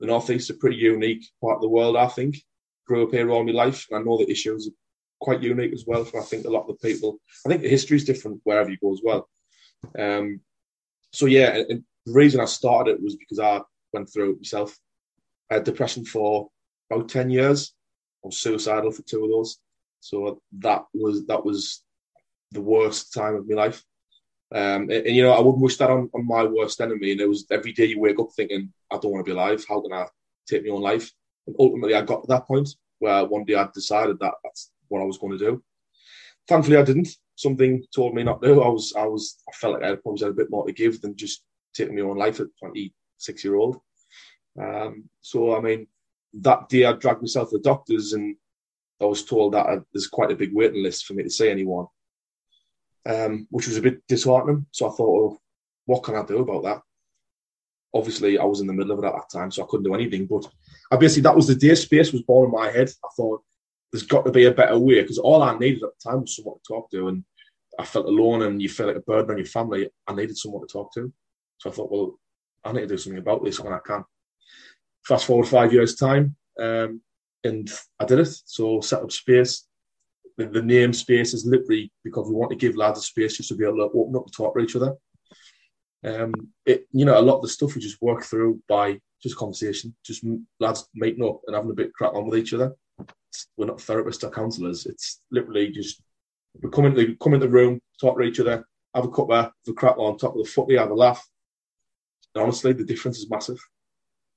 [0.00, 2.36] The northeast is a pretty unique part of the world, I think.
[2.86, 4.76] Grew up here all my life, and I know the issues are
[5.20, 7.18] quite unique as well for I think a lot of the people.
[7.44, 9.28] I think the history is different wherever you go as well.
[9.98, 10.40] Um,
[11.12, 13.60] so yeah, and the reason I started it was because I
[13.92, 14.76] went through it myself.
[15.50, 16.48] I had depression for
[16.90, 17.74] about ten years.
[18.24, 19.58] I was suicidal for two of those.
[20.00, 21.82] So that was that was
[22.52, 23.82] the worst time of my life.
[24.54, 27.12] Um, and, and, you know, I wouldn't wish that on, on my worst enemy.
[27.12, 29.64] And it was every day you wake up thinking, I don't want to be alive.
[29.68, 30.06] How can I
[30.48, 31.10] take my own life?
[31.46, 35.02] And ultimately, I got to that point where one day I decided that that's what
[35.02, 35.62] I was going to do.
[36.48, 37.08] Thankfully, I didn't.
[37.36, 38.62] Something told me not to.
[38.62, 41.00] I was, I was, I felt like I probably had a bit more to give
[41.00, 41.42] than just
[41.74, 43.76] taking my own life at 26 year old.
[44.60, 45.86] Um, so, I mean,
[46.40, 48.34] that day I dragged myself to the doctors and
[49.00, 51.48] I was told that I, there's quite a big waiting list for me to see
[51.48, 51.86] anyone
[53.06, 54.66] um, which was a bit disheartening.
[54.72, 55.42] So I thought, well,
[55.86, 56.82] what can I do about that?
[57.94, 59.94] Obviously, I was in the middle of it at that time, so I couldn't do
[59.94, 60.26] anything.
[60.26, 60.46] But
[60.98, 62.90] basically, that was the day space was born in my head.
[63.04, 63.42] I thought,
[63.92, 66.36] there's got to be a better way because all I needed at the time was
[66.36, 67.08] someone to talk to.
[67.08, 67.24] And
[67.78, 69.88] I felt alone and you feel like a burden on your family.
[70.06, 71.12] I needed someone to talk to.
[71.58, 72.18] So I thought, well,
[72.64, 74.04] I need to do something about this when I can.
[75.04, 77.00] Fast forward five years' time, um,
[77.44, 78.28] and I did it.
[78.44, 79.66] So set up space,
[80.38, 83.50] the, the name space is literally because we want to give lads a space just
[83.50, 84.94] to be able to open up and talk to each other.
[86.04, 86.32] Um,
[86.64, 89.94] it, you know, a lot of the stuff we just work through by just conversation,
[90.06, 90.24] just
[90.60, 92.72] lads meeting up and having a bit crack on with each other.
[93.56, 94.86] We're not therapists or counsellors.
[94.86, 96.00] It's literally just
[96.62, 99.52] we come into come in the room, talk to each other, have a cup of
[99.66, 101.26] the crack on top of the footy, have a laugh.
[102.34, 103.58] And honestly, the difference is massive.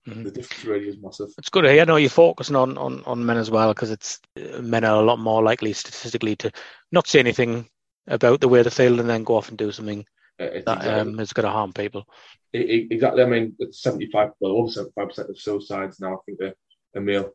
[0.07, 0.23] Mm-hmm.
[0.23, 1.29] The difference really is massive.
[1.37, 1.65] It's good.
[1.65, 4.19] I know you're focusing on, on, on men as well because it's
[4.59, 6.51] men are a lot more likely statistically to
[6.91, 7.67] not say anything
[8.07, 10.03] about the way they feel and then go off and do something
[10.39, 10.89] uh, that exactly.
[10.89, 12.05] um, is going to harm people.
[12.53, 13.21] exactly.
[13.21, 16.55] I mean, it's 75, well, over 75% of suicides now, I think, they're,
[16.95, 17.31] are male.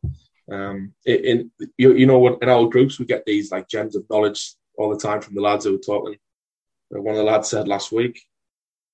[0.51, 4.55] Um, in, you, you know, in our groups, we get these like gems of knowledge
[4.77, 6.17] all the time from the lads who are talking.
[6.89, 8.21] One of the lads said last week,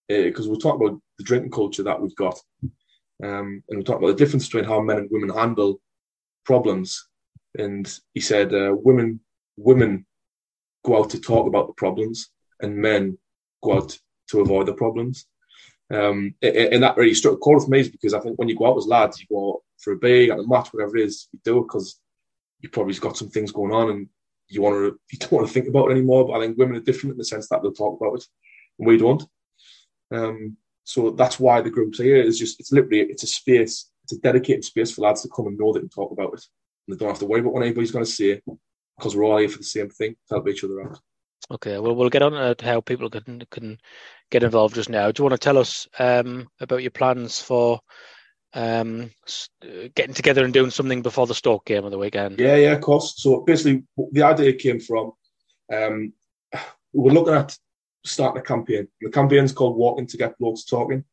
[0.09, 2.39] because uh, we're talking about the drinking culture that we've got.
[3.23, 5.81] Um, and we talked about the difference between how men and women handle
[6.45, 7.09] problems.
[7.59, 9.21] And he said, uh, women
[9.57, 10.07] women
[10.85, 13.19] go out to talk about the problems, and men
[13.63, 13.99] go out
[14.31, 15.27] to avoid the problems.
[15.93, 18.67] Um, and that really struck a chord with me because I think when you go
[18.67, 21.29] out as lads, you go out for a beer, at a match, whatever it is,
[21.33, 22.01] you do it because
[22.61, 24.09] you probably got some things going on and
[24.49, 26.27] you want to you don't want to think about it anymore.
[26.27, 28.25] But I think women are different in the sense that they'll talk about it,
[28.79, 29.23] and we don't.
[30.11, 32.17] Um, so that's why the groups are here.
[32.17, 35.47] It's just it's literally it's a space, it's a dedicated space for lads to come
[35.47, 36.45] and know that and talk about it.
[36.87, 38.41] And they don't have to worry about what anybody's going to say
[38.97, 40.99] because we're all here for the same thing, to help each other out.
[41.51, 43.79] Okay, well, we'll get on to how people can can
[44.31, 45.11] get involved just now.
[45.11, 47.81] Do you want to tell us um, about your plans for
[48.55, 49.11] um,
[49.95, 52.39] getting together and doing something before the Stoke game of the weekend?
[52.39, 53.15] Yeah, yeah, of course.
[53.17, 55.13] So basically, the idea came from
[55.73, 56.13] um,
[56.93, 57.57] we were looking at
[58.05, 58.89] starting a campaign.
[59.01, 61.05] The campaign's called Walking to Get Blokes Talking.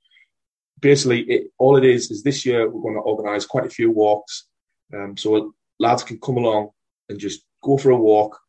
[0.79, 3.91] Basically, it, all it is is this year we're going to organise quite a few
[3.91, 4.45] walks,
[4.93, 6.69] um, so lads can come along
[7.09, 8.39] and just go for a walk.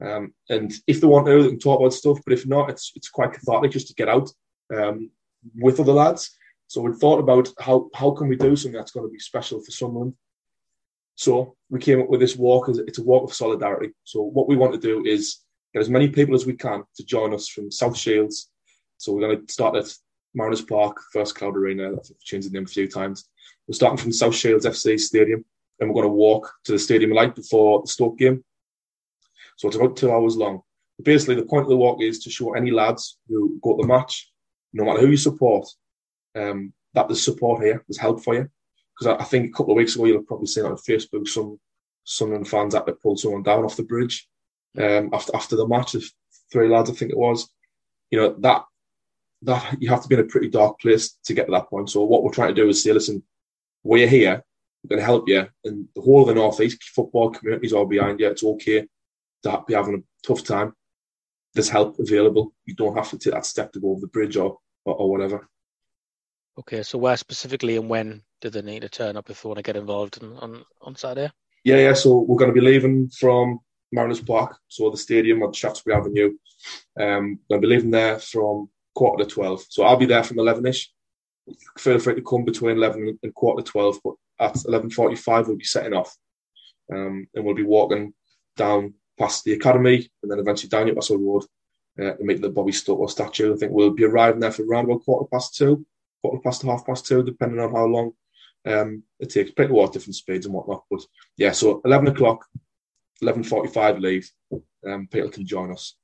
[0.00, 2.18] Um, and if they want to, they can talk about stuff.
[2.24, 4.28] But if not, it's it's quite cathartic just to get out
[4.74, 5.10] um,
[5.56, 6.36] with other lads.
[6.66, 9.60] So we thought about how how can we do something that's going to be special
[9.60, 10.14] for Sunderland.
[11.14, 12.68] So we came up with this walk.
[12.68, 13.92] It's a walk of solidarity.
[14.04, 15.38] So what we want to do is
[15.72, 18.50] get as many people as we can to join us from South Shields.
[18.96, 19.92] So we're going to start at
[20.34, 21.92] Mariners Park, First Cloud Arena.
[21.92, 23.28] I've changed the name a few times.
[23.66, 25.44] We're starting from South Shields FC Stadium,
[25.78, 28.44] and we're going to walk to the stadium light before the Stoke game.
[29.56, 30.62] So it's about two hours long.
[31.02, 33.88] Basically, the point of the walk is to show any lads who go to the
[33.88, 34.30] match,
[34.72, 35.68] no matter who you support,
[36.34, 38.48] um, that there's support here, there's help for you.
[38.98, 41.28] Because I, I, think a couple of weeks ago, you'll have probably seen on Facebook
[41.28, 41.60] some
[42.04, 44.28] Sunderland fans that they pulled someone down off the bridge
[44.78, 46.04] um, after after the match of
[46.52, 47.48] three lads, I think it was.
[48.10, 48.64] You know that
[49.42, 51.90] that you have to be in a pretty dark place to get to that point.
[51.90, 53.22] So what we're trying to do is say, listen,
[53.84, 54.42] we're here,
[54.82, 58.20] we're going to help you, and the whole of the northeast football communities all behind
[58.20, 58.28] you.
[58.28, 58.86] It's okay
[59.44, 60.74] to be having a tough time.
[61.54, 62.52] There's help available.
[62.66, 65.10] You don't have to take that step to go over the bridge or or, or
[65.10, 65.48] whatever.
[66.58, 69.58] Okay, so where specifically and when do they need to turn up if they want
[69.58, 71.32] to get involved in, on on Saturday?
[71.64, 71.94] Yeah, yeah.
[71.94, 73.60] So we're going to be leaving from
[73.92, 76.34] Mariners Park, so the stadium on Shaftesbury Avenue.
[76.98, 79.64] Um, I'll be leaving there from quarter to 12.
[79.68, 80.86] So I'll be there from 11ish.
[81.78, 85.64] Feel free to come between 11 and quarter to 12, but at 11.45 we'll be
[85.64, 86.14] setting off.
[86.92, 88.12] Um, and we'll be walking
[88.56, 91.44] down past the academy and then eventually down Newcastle Road
[92.00, 93.54] uh, to meet the Bobby Stokoe statue.
[93.54, 95.84] I think we'll be arriving there for around about quarter past two,
[96.22, 98.12] quarter past half past two, depending on how long
[98.66, 99.50] um, it takes.
[99.50, 100.84] Pretty lot different speeds and whatnot.
[100.90, 101.00] But
[101.36, 102.44] yeah, so 11 o'clock
[103.22, 104.30] 11.45 leave,
[104.86, 105.94] um, people can join us.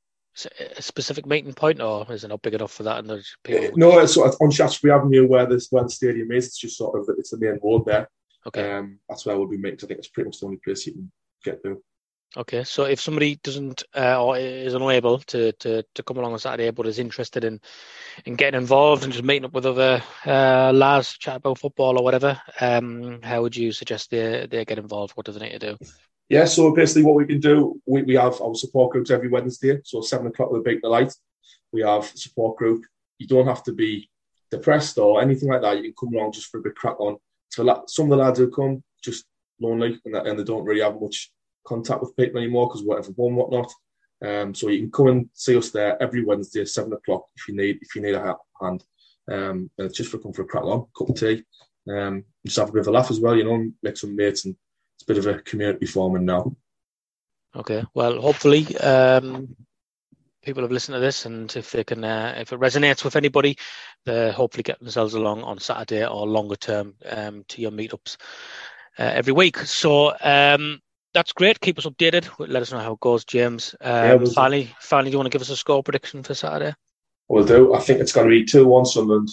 [0.76, 2.98] a specific meeting point, or is it not big enough for that?
[2.98, 3.76] And there's people...
[3.76, 6.46] No, it's sort of on Shaftesbury Avenue where this where the stadium is.
[6.46, 8.08] It's just sort of it's the main road there.
[8.46, 8.72] Okay.
[8.72, 9.78] Um, that's where we'll be meeting.
[9.82, 11.12] I think it's pretty much the only place you can
[11.44, 11.82] get to.
[12.36, 16.38] Okay, so if somebody doesn't uh, or is unable to, to, to come along on
[16.40, 17.60] Saturday, but is interested in
[18.24, 22.02] in getting involved and just meeting up with other uh, lads, chat about football or
[22.02, 25.12] whatever, um, how would you suggest they they get involved?
[25.12, 25.86] What do they need to do?
[26.28, 29.80] Yeah, so basically what we can do, we, we have our support groups every Wednesday.
[29.84, 31.12] So seven o'clock with Beat the Light,
[31.72, 32.84] we have support group.
[33.18, 34.08] You don't have to be
[34.50, 35.76] depressed or anything like that.
[35.76, 37.16] You can come along just for a bit crack on.
[37.50, 39.26] So some of the lads who come just
[39.60, 41.30] lonely and, they don't really have much
[41.66, 43.72] contact with people anymore because whatever one whatnot.
[44.24, 47.56] Um, so you can come and see us there every Wednesday, seven o'clock if you
[47.56, 48.84] need if you need a hand.
[49.30, 51.44] Um, and it's just for come for a crack on, cup of tea.
[51.88, 54.46] Um, just have a bit of a laugh as well, you know, make some mates
[54.46, 54.56] and
[55.04, 56.54] a bit of a community forming now.
[57.56, 59.54] Okay, well, hopefully um,
[60.42, 63.56] people have listened to this, and if they can, uh, if it resonates with anybody,
[64.04, 68.16] they hopefully get themselves along on Saturday or longer term um, to your meetups
[68.98, 69.58] uh, every week.
[69.58, 70.80] So um,
[71.12, 71.60] that's great.
[71.60, 72.28] Keep us updated.
[72.38, 73.74] Let us know how it goes, James.
[73.80, 74.70] Um, yeah, we'll finally, do.
[74.80, 76.74] finally, do you want to give us a score prediction for Saturday?
[77.28, 77.74] We'll do.
[77.74, 79.28] I think it's going to be two one Sunderland.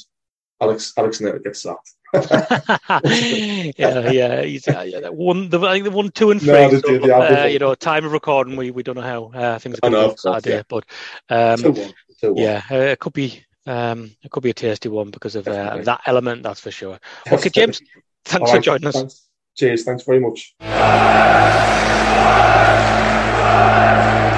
[0.61, 1.77] Alex Alex Naylor gets that.
[3.77, 4.83] yeah, yeah, he's, yeah.
[4.83, 5.09] yeah.
[5.09, 6.51] One, the, I think the one, two, and three.
[6.51, 9.79] No, so, uh, you know, time of recording, we, we don't know how uh, things
[9.81, 10.63] are going to Saturday, yeah.
[10.67, 10.85] but
[11.29, 12.43] um, two one, two one.
[12.43, 15.77] yeah, uh, it could be um, it could be a tasty one because of uh,
[15.77, 16.43] that element.
[16.43, 16.99] That's for sure.
[17.31, 17.81] Okay, James,
[18.25, 18.95] thanks for joining us.
[18.95, 19.27] Thanks.
[19.55, 19.83] Cheers.
[19.83, 20.55] Thanks very much.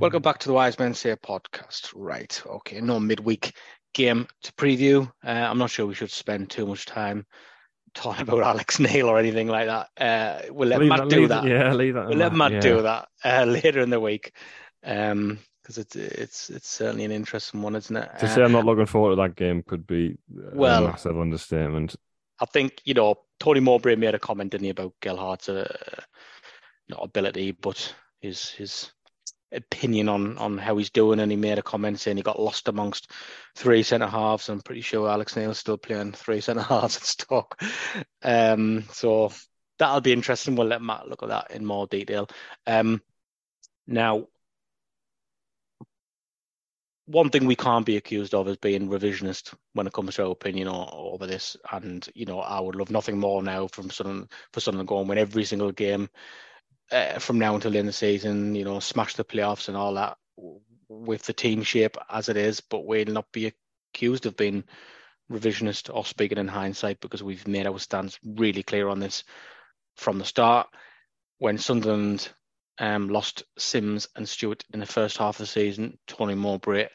[0.00, 1.92] Welcome back to the Wise Men Say podcast.
[1.94, 2.42] Right.
[2.46, 2.80] Okay.
[2.80, 3.52] No midweek
[3.92, 5.06] game to preview.
[5.22, 7.26] Uh, I'm not sure we should spend too much time
[7.92, 9.88] talking about Alex Neil or anything like that.
[10.00, 11.44] Uh, we'll let leave Matt that, do that.
[11.44, 12.08] Yeah, leave that.
[12.08, 12.60] We'll let Matt yeah.
[12.60, 14.32] do that uh, later in the week.
[14.82, 18.08] Um, because it's it's it's certainly an interesting one, isn't it?
[18.20, 21.94] To say I'm not looking forward to that game could be well, a massive understatement.
[22.40, 25.70] I think you know Tony Mowbray made a comment, didn't he, about Gelhardt's uh,
[26.88, 28.92] not ability, but his his
[29.52, 32.68] opinion on on how he's doing, and he made a comment saying he got lost
[32.68, 33.10] amongst
[33.56, 34.48] three centre halves.
[34.48, 37.60] I'm pretty sure Alex Neil's still playing three centre halves at Stoke.
[38.22, 39.32] Um, so
[39.78, 40.56] that'll be interesting.
[40.56, 42.28] We'll let Matt look at that in more detail.
[42.66, 43.02] Um,
[43.86, 44.28] now,
[47.06, 50.30] one thing we can't be accused of is being revisionist when it comes to our
[50.30, 51.56] opinion over this.
[51.72, 55.18] And you know, I would love nothing more now from Sunderland for Sunderland going win
[55.18, 56.08] every single game
[56.92, 58.54] uh, from now until the end of the season.
[58.54, 60.16] You know, smash the playoffs and all that
[60.88, 62.60] with the team shape as it is.
[62.60, 63.52] But we'll not be
[63.94, 64.64] accused of being
[65.30, 69.24] revisionist or speaking in hindsight because we've made our stance really clear on this
[69.96, 70.68] from the start.
[71.38, 72.28] When Sunderland
[72.80, 75.98] um, lost Sims and Stewart in the first half of the season.
[76.06, 76.88] Tony Mowbray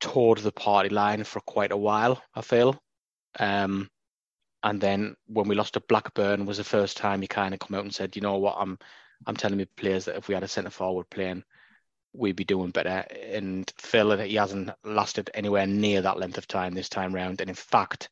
[0.00, 2.82] toured the party line for quite a while, I feel.
[3.38, 3.88] Um,
[4.64, 7.76] and then when we lost to Blackburn was the first time he kind of come
[7.76, 8.78] out and said, you know what, I'm
[9.26, 11.44] I'm telling me players that if we had a centre forward playing,
[12.14, 13.04] we'd be doing better.
[13.32, 17.40] And Phil, he hasn't lasted anywhere near that length of time this time round.
[17.40, 18.08] And in fact,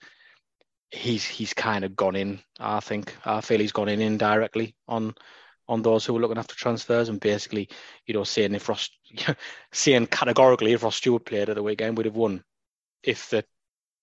[0.91, 2.41] he's he's kind of gone in.
[2.61, 5.15] I think I feel he's gone in indirectly on
[5.69, 7.71] on those who were looking after transfers and basically,
[8.07, 8.91] you know, saying if Ross,
[9.73, 12.45] saying categorically if Ross Stewart played at the weekend, we'd have won.
[13.03, 13.45] If the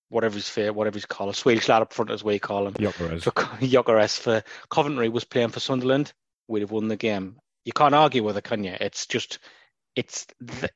[0.09, 2.73] whatever his fair, whatever he's called, a Swedish lad up front as we call him,
[2.73, 3.23] Gyökeres.
[3.23, 6.13] for Gyökeres for Coventry was playing for Sunderland,
[6.47, 7.37] we'd have won the game.
[7.65, 8.75] You can't argue with it, can you?
[8.79, 9.39] It's just,
[9.95, 10.27] it's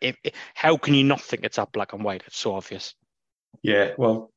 [0.01, 2.23] it, it, how can you not think it's that black and white?
[2.27, 2.93] It's so obvious.
[3.61, 4.31] Yeah, well,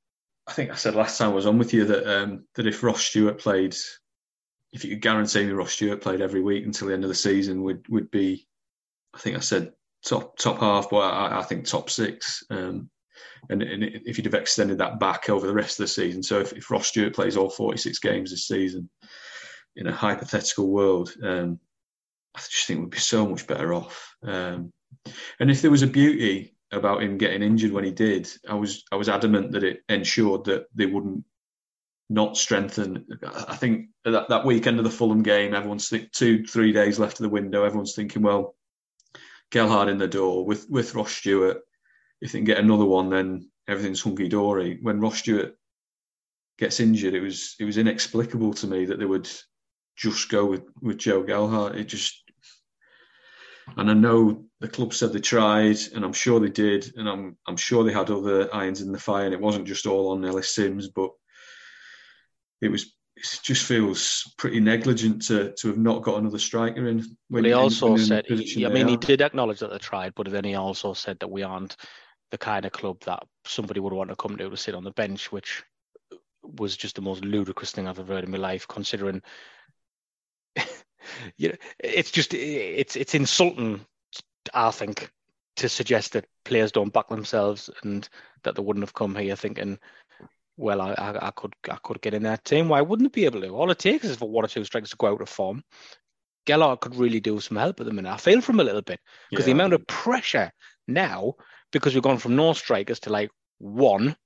[0.46, 2.82] I think I said last time I was on with you that um, that if
[2.82, 3.74] Ross Stewart played
[4.72, 7.14] if you could guarantee me Ross Stewart played every week until the end of the
[7.14, 8.46] season, would would be,
[9.14, 9.72] I think I said
[10.04, 12.44] top top half, but I, I think top six.
[12.50, 12.90] Um,
[13.48, 16.40] and, and, if you'd have extended that back over the rest of the season, so
[16.40, 18.88] if, if Ross Stewart plays all 46 games this season,
[19.76, 21.60] in a hypothetical world, um,
[22.34, 24.14] I just think we'd be so much better off.
[24.22, 24.72] Um,
[25.38, 28.84] and if there was a beauty about him getting injured when he did, I was
[28.90, 31.24] I was adamant that it ensured that they wouldn't
[32.08, 33.06] not strengthen.
[33.24, 37.18] I think that, that weekend of the Fulham game, everyone's think, two, three days left
[37.18, 37.64] of the window.
[37.64, 38.54] Everyone's thinking, well,
[39.50, 41.58] Gelhardt in the door with with Ross Stewart.
[42.20, 44.78] If they can get another one, then everything's hunky dory.
[44.80, 45.56] When Ross Stewart
[46.58, 49.28] gets injured, it was it was inexplicable to me that they would
[49.96, 51.76] just go with with Joe Gelhardt.
[51.76, 52.22] It just
[53.76, 57.36] and I know the club said they tried, and I'm sure they did, and I'm
[57.46, 60.24] I'm sure they had other irons in the fire, and it wasn't just all on
[60.24, 61.10] Ellis Sims, but
[62.60, 67.04] it was it just feels pretty negligent to to have not got another striker in.
[67.28, 70.44] When, he also said, he, I mean, he did acknowledge that they tried, but then
[70.44, 71.76] he also said that we aren't
[72.36, 74.90] the kind of club that somebody would want to come to to sit on the
[74.90, 75.64] bench, which
[76.42, 79.22] was just the most ludicrous thing I've ever heard in my life, considering.
[81.38, 83.80] you know, it's just it's it's insulting,
[84.52, 85.10] I think,
[85.56, 88.06] to suggest that players don't back themselves and
[88.44, 89.78] that they wouldn't have come here thinking,
[90.58, 92.68] well, I, I, I, could I could get in that team.
[92.68, 93.48] Why wouldn't it be able to?
[93.48, 95.62] All it takes is for one or two strikers to go out of form.
[96.44, 98.12] Gelhardt could really do some help at the minute.
[98.12, 99.54] I feel from a little bit because yeah.
[99.54, 100.52] the amount of pressure
[100.86, 101.34] now,
[101.76, 104.16] because we've gone from no strikers to like one,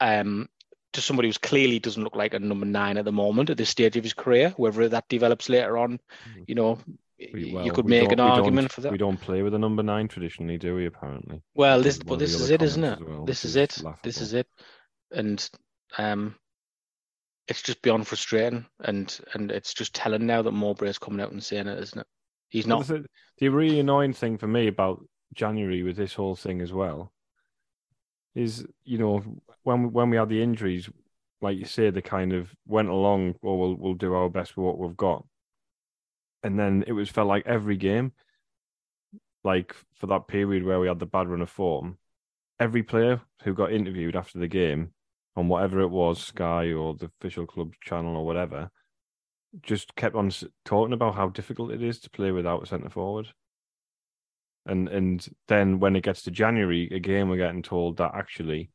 [0.00, 0.48] um,
[0.92, 3.70] to somebody who clearly doesn't look like a number nine at the moment at this
[3.70, 4.54] stage of his career.
[4.56, 5.98] Whether that develops later on,
[6.28, 6.42] mm-hmm.
[6.46, 6.78] you know,
[7.32, 8.92] well, you could make an argument for that.
[8.92, 10.86] We don't play with a number nine traditionally, do we?
[10.86, 11.42] Apparently.
[11.54, 13.00] Well, this but this is it, isn't it?
[13.00, 13.82] Well, this is it.
[13.82, 14.00] Laughable.
[14.02, 14.46] This is it
[15.12, 15.48] and
[15.98, 16.34] um,
[17.48, 21.32] it's just beyond frustrating, and and it's just telling now that Mowbray is coming out
[21.32, 22.06] and saying it, isn't it?
[22.48, 22.86] He's not.
[22.86, 23.04] The,
[23.38, 25.04] the really annoying thing for me about
[25.34, 27.12] January with this whole thing as well
[28.34, 29.22] is, you know,
[29.62, 30.88] when when we had the injuries,
[31.40, 33.34] like you say, they kind of went along.
[33.42, 35.24] Well, we'll we'll do our best with what we've got,
[36.42, 38.12] and then it was felt like every game,
[39.44, 41.98] like for that period where we had the bad run of form,
[42.60, 44.92] every player who got interviewed after the game
[45.34, 48.70] on whatever it was, Sky or the official club channel or whatever,
[49.62, 50.30] just kept on
[50.64, 53.28] talking about how difficult it is to play without a centre forward.
[54.66, 58.70] And and then when it gets to January, again we're getting told that actually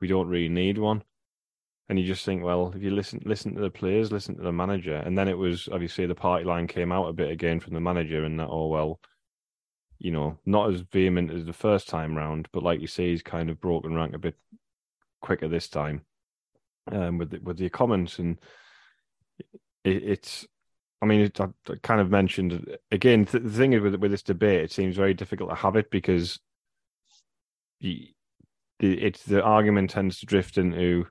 [0.00, 1.02] we don't really need one.
[1.88, 4.52] And you just think, well, if you listen listen to the players, listen to the
[4.52, 7.74] manager, and then it was obviously the party line came out a bit again from
[7.74, 9.00] the manager, and that oh well,
[9.98, 13.22] you know, not as vehement as the first time round, but like you say, he's
[13.22, 14.34] kind of broken rank a bit
[15.20, 16.02] quicker this time
[16.90, 18.38] um, with the, with your comments, and
[19.84, 20.46] it, it's.
[21.02, 21.48] I mean, I,
[21.82, 23.28] kind of mentioned again.
[23.30, 26.38] the thing is with with this debate, it seems very difficult to have it because
[27.80, 28.14] the,
[28.80, 31.06] it's the argument tends to drift into,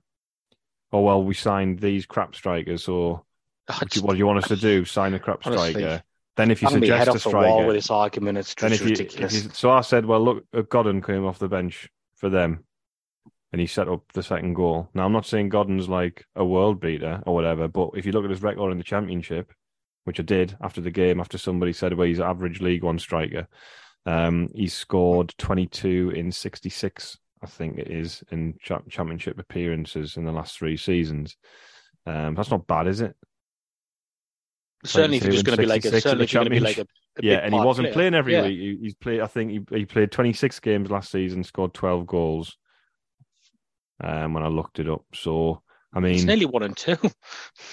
[0.91, 3.23] oh well, we signed these crap strikers, or
[3.67, 4.85] what do, you, what do you want us to do?
[4.85, 5.59] Sign a crap striker.
[5.59, 6.01] Honestly,
[6.35, 9.33] then if you suggest a striker, with this argument, it's if ridiculous.
[9.33, 12.65] You, if you, so I said, well, look, Godden came off the bench for them
[13.51, 14.89] and he set up the second goal.
[14.93, 18.25] Now, I'm not saying Godden's like a world beater or whatever, but if you look
[18.25, 19.53] at his record in the championship,
[20.05, 23.47] which I did after the game, after somebody said, well, he's average League One striker,
[24.05, 30.31] um, he scored 22 in 66, I think it is, in championship appearances in the
[30.31, 31.35] last three seasons.
[32.05, 33.15] Um, that's not bad, is it?
[34.85, 36.81] Certainly, if you're just going to be like a, certainly going to be like a,
[36.81, 36.85] a
[37.21, 37.93] yeah, and he wasn't player.
[37.93, 38.43] playing every yeah.
[38.43, 38.59] week.
[38.59, 39.21] He, he's played.
[39.21, 42.57] I think he, he played 26 games last season, scored 12 goals
[44.03, 45.05] um, when I looked it up.
[45.15, 46.97] So I mean, it's nearly one and two.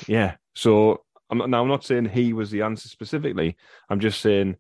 [0.07, 0.37] yeah.
[0.55, 3.57] So I'm not, now I'm not saying he was the answer specifically.
[3.89, 4.57] I'm just saying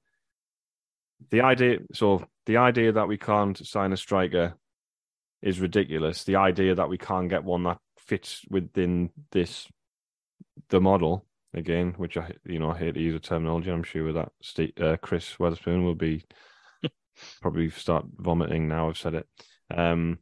[1.30, 1.80] the idea.
[1.92, 4.54] So the idea that we can't sign a striker
[5.42, 6.24] is ridiculous.
[6.24, 9.68] The idea that we can't get one that fits within this
[10.70, 13.70] the model again, which I you know I hate to use a terminology.
[13.70, 16.24] I'm sure that Steve, uh, Chris Weatherspoon will be
[17.42, 18.88] probably start vomiting now.
[18.88, 19.26] I've said it.
[19.70, 20.20] Um,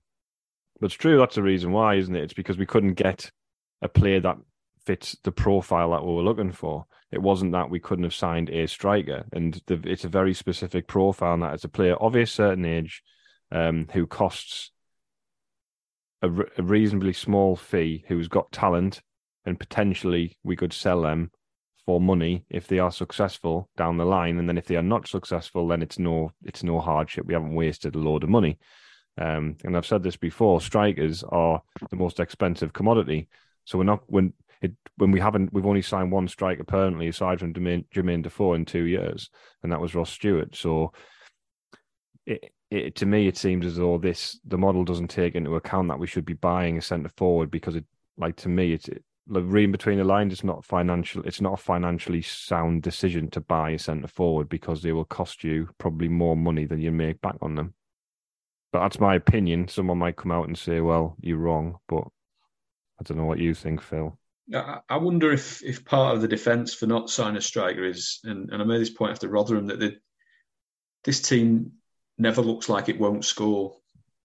[0.81, 1.17] but it's true.
[1.17, 2.25] That's the reason why, isn't it?
[2.25, 3.31] It's because we couldn't get
[3.83, 4.39] a player that
[4.91, 6.85] fits the profile that we were looking for.
[7.13, 10.89] It wasn't that we couldn't have signed a striker, and the, it's a very specific
[10.89, 11.35] profile.
[11.35, 13.01] And that it's a player of a certain age
[13.53, 14.73] um, who costs
[16.23, 16.29] a,
[16.59, 19.01] a reasonably small fee, who's got talent,
[19.45, 21.31] and potentially we could sell them
[21.87, 24.39] for money if they are successful down the line.
[24.41, 27.27] And then if they are not successful, then it's no it's no hardship.
[27.27, 28.59] We haven't wasted a load of money.
[29.17, 33.29] Um, and I've said this before: strikers are the most expensive commodity.
[33.67, 34.33] So we're not when
[34.63, 38.55] it when we haven't we've only signed one striker permanently aside from Jermaine, Jermaine Defoe
[38.55, 39.31] in two years,
[39.63, 40.55] and that was Ross Stewart.
[40.55, 40.93] So
[42.27, 45.89] it, it to me it seems as though this the model doesn't take into account
[45.89, 47.85] that we should be buying a centre forward because it
[48.19, 51.23] like to me it's it, reading between the lines, it's not financial.
[51.25, 55.45] It's not a financially sound decision to buy a centre forward because they will cost
[55.45, 57.75] you probably more money than you make back on them.
[58.73, 59.69] But that's my opinion.
[59.69, 62.05] Someone might come out and say, "Well, you're wrong," but
[62.99, 64.19] I don't know what you think, Phil.
[64.55, 68.51] I wonder if if part of the defence for not signing a striker is, and,
[68.51, 69.97] and I made this point after Rotherham that they,
[71.05, 71.73] this team
[72.19, 73.77] never looks like it won't score.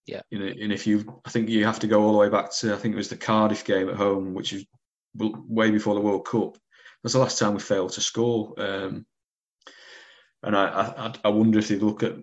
[0.06, 0.22] Yeah.
[0.30, 2.52] You know, and if you, I think you have to go all the way back
[2.56, 4.64] to I think it was the Cardiff game at home, which is
[5.14, 6.56] way before the World Cup.
[7.02, 8.54] That's the last time we failed to score.
[8.58, 9.06] Um,
[10.42, 12.16] and I, I, I wonder if they look at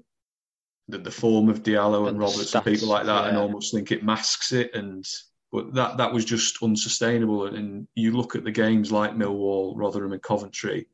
[0.88, 3.30] the, the form of Diallo and, and Roberts and people like that, yeah.
[3.30, 4.76] and almost think it masks it.
[4.76, 5.06] And
[5.54, 7.46] But that that was just unsustainable.
[7.46, 10.88] And you look at the games like Millwall, Rotherham, and Coventry,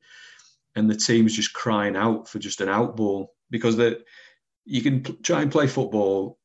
[0.76, 4.03] and the team's just crying out for just an out ball because that
[4.66, 6.38] you can try and play football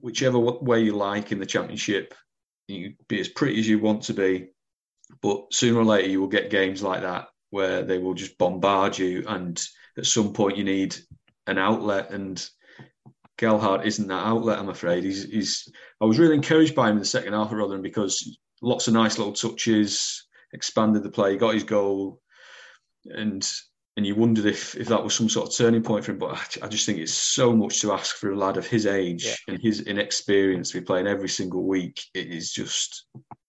[0.00, 2.12] whichever way you like in the championship.
[2.66, 4.48] You be as pretty as you want to be,
[5.22, 8.98] but sooner or later you will get games like that where they will just bombard
[8.98, 9.64] you, and
[9.96, 10.96] at some point you need
[11.46, 12.10] an outlet.
[12.10, 12.44] And
[13.38, 15.04] Gelhardt isn't that outlet, I'm afraid.
[15.04, 15.72] He's, he's.
[16.00, 18.94] I was really encouraged by him in the second half of Rotherham because lots of
[18.94, 22.20] nice little touches, expanded the play, got his goal,
[23.06, 23.48] and
[23.96, 26.18] and you wondered if if that was some sort of turning point for him.
[26.18, 29.24] But I just think it's so much to ask for a lad of his age
[29.24, 29.34] yeah.
[29.46, 32.00] and his inexperience to be playing every single week.
[32.14, 33.06] It is just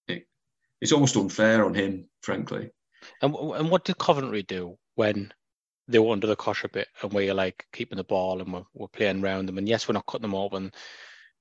[0.07, 0.27] it,
[0.81, 2.69] it's almost unfair on him, frankly.
[3.23, 5.33] And and what did Coventry do when
[5.89, 8.63] they were under the cosh a bit and we're like keeping the ball and we're,
[8.73, 9.57] we're playing around them?
[9.57, 10.71] And yes, we're not cutting them open.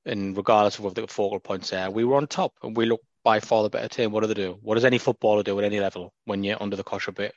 [0.07, 3.03] And regardless of what the focal points are, we were on top and we look
[3.25, 4.11] by far the better team.
[4.11, 4.59] What do they do?
[4.63, 7.35] What does any footballer do at any level when you're under the cosh a bit?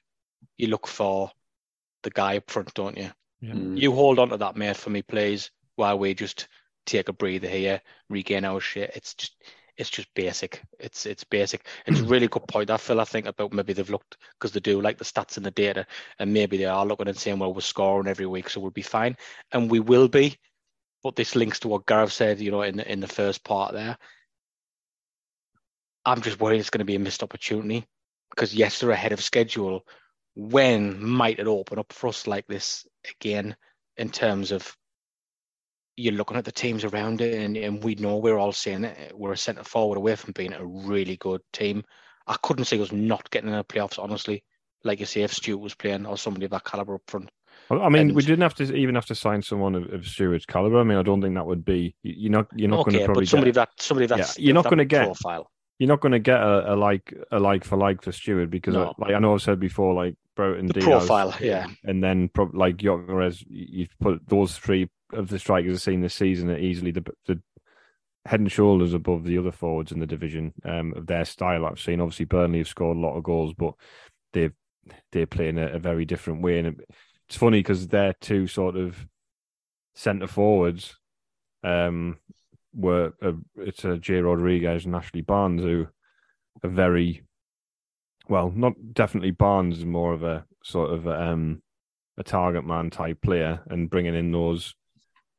[0.58, 1.32] You look for
[2.04, 3.12] the guy up front, don't you?
[3.42, 3.54] Yeah.
[3.54, 3.78] Mm.
[3.78, 6.48] You hold on to that, mate, for me, please, while we just
[6.86, 8.92] take a breather here, regain our shit.
[8.96, 9.36] It's just
[9.78, 10.62] it's just basic.
[10.80, 11.66] It's it's basic.
[11.86, 12.10] It's a hmm.
[12.10, 13.00] really good point that Phil.
[13.00, 15.86] I think about maybe they've looked because they do like the stats and the data,
[16.20, 18.82] and maybe they are looking and saying, well, we're scoring every week, so we'll be
[18.82, 19.18] fine,
[19.52, 20.38] and we will be.
[21.04, 23.74] But this links to what Gareth said, you know, in the, in the first part
[23.74, 23.98] there.
[26.06, 27.86] I'm just worried it's going to be a missed opportunity
[28.30, 29.86] because yes, they're ahead of schedule,
[30.36, 33.56] when might it open up for us like this again
[33.98, 34.76] in terms of
[36.02, 39.18] you're looking at the teams around it and, and we know we're all saying it
[39.18, 41.84] we're a centre forward away from being a really good team
[42.28, 44.44] i couldn't see us not getting in the playoffs honestly
[44.84, 47.30] like you say if Stewart was playing or somebody of that caliber up front
[47.70, 50.46] I mean, and, we didn't have to even have to sign someone of, of Stewart's
[50.46, 50.82] caliber.
[50.82, 51.96] I mean, I don't think that would be.
[52.04, 52.48] You're not.
[52.54, 53.24] You're not okay, going to probably.
[53.24, 55.50] But somebody get, that somebody that's yeah, you're not going to get profile
[55.82, 58.76] you're not going to get a, a, like a like for like for Stewart because
[58.76, 58.90] no.
[58.90, 62.30] I, like I know I've said before, like Brereton, the Diaz, profile, yeah, and then
[62.30, 66.58] pro- like Gyökeres, you've put those three of the strikers I've seen this season are
[66.58, 67.42] easily the, the
[68.26, 71.66] head and shoulders above the other forwards in the division um, of their style.
[71.66, 73.74] I've seen obviously Burnley have scored a lot of goals, but
[74.34, 74.54] they've
[75.12, 76.82] they're playing a, a very different way, and
[77.28, 79.06] it's funny because they're two sort of
[79.96, 80.98] centre forwards.
[81.64, 82.18] Um,
[82.74, 85.88] were uh, it's uh, Jay Rodriguez and Ashley Barnes who
[86.64, 87.24] are very
[88.30, 91.62] well, not definitely Barnes is more of a sort of um,
[92.18, 94.74] a target man type player, and bringing in those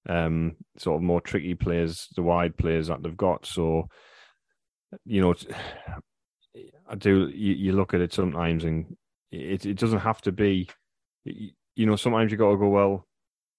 [0.08, 3.46] um, sort of more tricky players, the wide players that they've got.
[3.46, 3.88] So,
[5.04, 5.34] you know,
[6.88, 7.28] I do.
[7.28, 8.96] You, you look at it sometimes, and
[9.30, 10.68] it it doesn't have to be.
[11.24, 13.06] You know, sometimes you got to go well.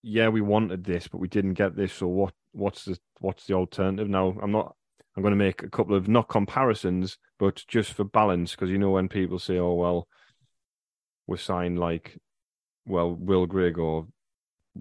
[0.04, 1.94] Yeah, we wanted this, but we didn't get this.
[1.94, 4.36] So what what's the what's the alternative now?
[4.42, 4.76] I'm not.
[5.16, 8.80] I'm going to make a couple of not comparisons, but just for balance, because you
[8.80, 10.08] know when people say, "Oh well,
[11.28, 12.18] we signed like,
[12.86, 14.08] well, Will Grigg or,"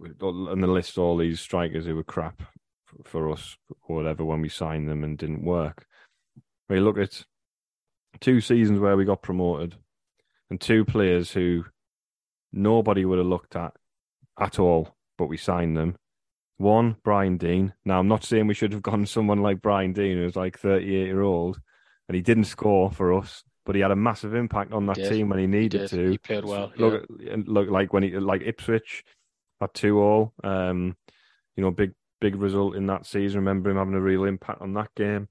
[0.01, 2.43] and the list all these strikers who were crap
[3.05, 5.87] for, us or whatever when we signed them and didn't work.
[6.69, 7.25] We look at
[8.21, 9.77] two seasons where we got promoted,
[10.51, 11.65] and two players who
[12.53, 13.73] nobody would have looked at
[14.39, 15.97] at all, but we signed them
[16.63, 17.75] one, Brian Deane.
[17.85, 20.59] Now, I'm not saying we should have gone someone like Brian Deane, who was like
[20.59, 21.61] 38 year old,
[22.09, 25.29] and he didn't score for us, but he had a massive impact on that team
[25.29, 26.11] when he needed he to.
[26.11, 26.73] He played well.
[26.77, 27.37] Look, yeah.
[27.47, 29.05] look like when he like Ipswich
[29.63, 30.33] had two all.
[30.45, 30.97] Um,
[31.57, 33.41] you know, big big result in that season.
[33.41, 35.29] Remember him having a real impact on that game.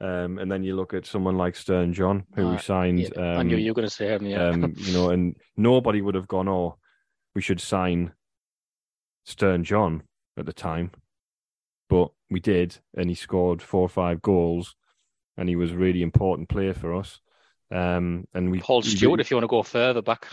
[0.00, 3.00] Um, and then you look at someone like Stern John, who we signed.
[3.00, 3.08] Yeah.
[3.16, 4.24] Um, I knew um, you were going to say him.
[4.24, 4.48] Yeah.
[4.48, 6.78] um, you know, and nobody would have gone, "Oh,
[7.34, 8.12] we should sign
[9.24, 10.02] Stern John."
[10.40, 10.90] at the time,
[11.88, 14.74] but we did, and he scored four or five goals,
[15.36, 17.20] and he was a really important player for us.
[17.72, 20.26] Um, and we Paul Stewart, we, if you want to go further back.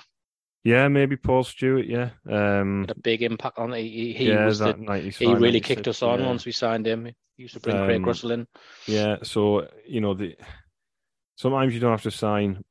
[0.67, 1.85] Yeah, maybe Paul Stewart.
[1.85, 3.73] Yeah, um, had a big impact on.
[3.73, 4.73] He, he yeah, was the,
[5.17, 6.27] he really kicked us on yeah.
[6.27, 7.05] once we signed him.
[7.05, 8.47] He used to bring um, Craig Russell in.
[8.85, 10.35] Yeah, so you know the
[11.35, 12.63] sometimes you don't have to sign.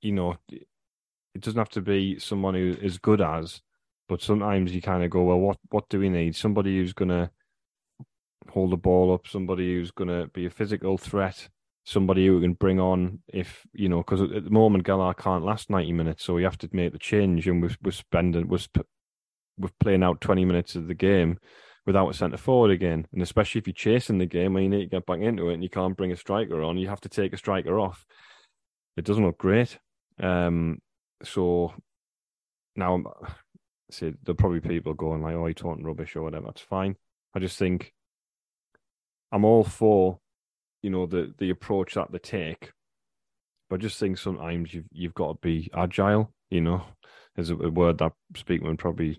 [0.00, 3.62] You know, it doesn't have to be someone who is good as
[4.08, 6.36] but sometimes you kind of go, well, what what do we need?
[6.36, 7.30] Somebody who's going to
[8.50, 11.48] hold the ball up, somebody who's going to be a physical threat,
[11.84, 15.70] somebody who can bring on if you know, because at the moment Gelhardt can't last
[15.70, 18.58] ninety minutes, so we have to make the change, and we're, we're spending we're,
[19.58, 21.38] we're playing out twenty minutes of the game
[21.86, 24.84] without a centre forward again, and especially if you're chasing the game, and you need
[24.84, 27.08] to get back into it, and you can't bring a striker on, you have to
[27.08, 28.06] take a striker off.
[28.96, 29.78] It doesn't look great.
[30.22, 30.78] Um,
[31.22, 31.74] so
[32.76, 33.02] now
[33.90, 36.46] see, there'll probably people going like, "Oh, you're talking rubbish" or whatever.
[36.46, 36.96] That's fine.
[37.34, 37.92] I just think
[39.32, 40.20] I'm all for
[40.84, 42.70] you know the the approach that they take.
[43.70, 46.30] But I just think sometimes you've you've got to be agile.
[46.50, 46.82] You know,
[47.36, 49.18] is a, a word that Speakman probably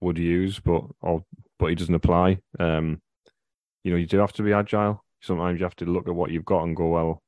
[0.00, 1.24] would use, but or
[1.58, 2.38] but he doesn't apply.
[2.60, 3.02] Um,
[3.82, 5.04] you know, you do have to be agile.
[5.20, 7.22] Sometimes you have to look at what you've got and go, well,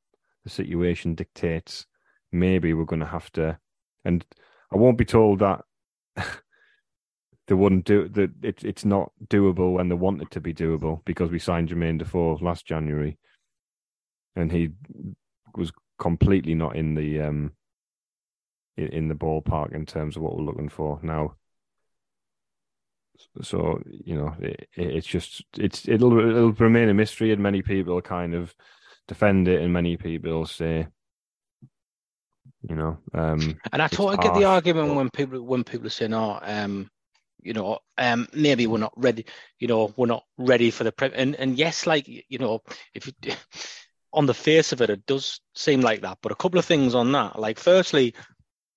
[0.45, 1.87] the situation dictates
[2.33, 3.59] maybe we're going to have to.
[4.05, 4.25] And
[4.73, 5.63] I won't be told that
[6.17, 8.31] they wouldn't do that.
[8.43, 11.99] It, it's not doable when they want it to be doable because we signed Jermaine
[11.99, 13.19] Defoe last January,
[14.37, 14.71] and he
[15.55, 17.53] was completely not in the um
[18.77, 21.35] in, in the ballpark in terms of what we're looking for now.
[23.43, 28.01] So you know, it, it's just it's it'll it'll remain a mystery, and many people
[28.03, 28.55] kind of
[29.09, 30.87] defend it, and many people say,
[32.69, 36.13] you know, um, and I totally get the argument when people when people are saying,
[36.13, 36.91] "Oh, um,
[37.43, 39.25] you know, um, maybe we're not ready.
[39.59, 42.61] You know, we're not ready for the prep." And and yes, like you know,
[42.95, 43.13] if you
[44.17, 46.19] on the face of it, it does seem like that.
[46.23, 48.15] But a couple of things on that, like firstly,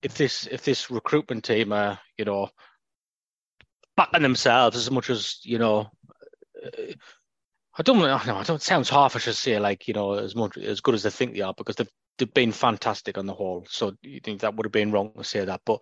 [0.02, 2.50] if this if this recruitment team are you know
[3.96, 5.90] backing themselves as much as you know.
[6.64, 6.92] Uh,
[7.78, 8.14] I don't know.
[8.14, 8.56] I don't.
[8.56, 11.34] It sounds harsh to say like you know as much as good as they think
[11.34, 13.66] they are because they've they've been fantastic on the whole.
[13.68, 15.80] So you think that would have been wrong to say that, but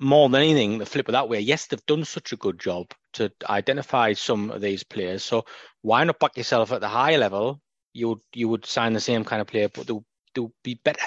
[0.00, 1.40] more than anything, the flip it that way.
[1.40, 5.22] Yes, they've done such a good job to identify some of these players.
[5.24, 5.44] So
[5.82, 7.60] why not back yourself at the high level?
[7.98, 11.06] You would you would sign the same kind of player, but they'll they'll be better.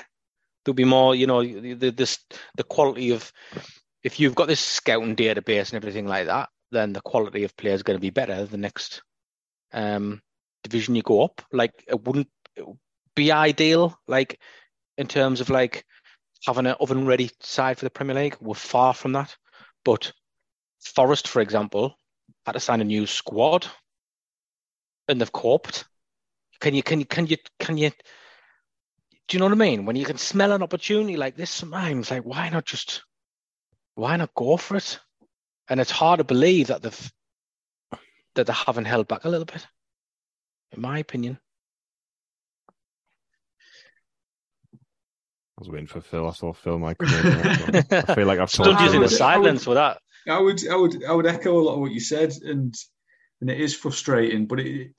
[0.64, 1.16] There'll be more.
[1.16, 2.20] You know, the this
[2.56, 3.32] the quality of
[4.04, 7.84] if you've got this scouting database and everything like that, then the quality of players
[7.84, 9.04] going to be better the next
[9.74, 10.22] um,
[10.64, 11.42] division you go up.
[11.52, 12.30] Like it wouldn't
[13.16, 14.40] be ideal, like
[14.98, 15.86] in terms of like
[16.46, 18.38] having an oven ready side for the Premier League.
[18.42, 19.36] We're far from that.
[19.86, 20.12] But
[20.84, 21.96] Forest, for example,
[22.46, 23.68] had to sign a new squad
[25.08, 25.86] and they've coped.
[26.62, 27.90] Can you can you can you can you
[29.28, 29.86] do you know what I mean?
[29.86, 33.02] When you can smell an opportunity like this sometimes, like why not just
[33.96, 35.00] why not go for it?
[35.68, 37.12] And it's hard to believe that they've
[38.36, 39.66] that they haven't held back a little bit,
[40.72, 41.40] in my opinion.
[44.74, 44.78] I
[45.58, 46.28] was waiting for Phil.
[46.28, 47.10] I saw Phil might come.
[47.10, 50.00] I feel like I've stood you in the silence with that.
[50.28, 52.76] I would, I would, I would echo a lot of what you said, and
[53.42, 54.46] and it is frustrating.
[54.46, 54.92] But it,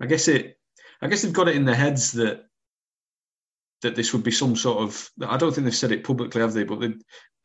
[0.00, 0.58] I guess it,
[1.02, 2.44] I guess they've got it in their heads that
[3.82, 5.10] that this would be some sort of.
[5.26, 6.64] I don't think they've said it publicly, have they?
[6.64, 6.94] But they,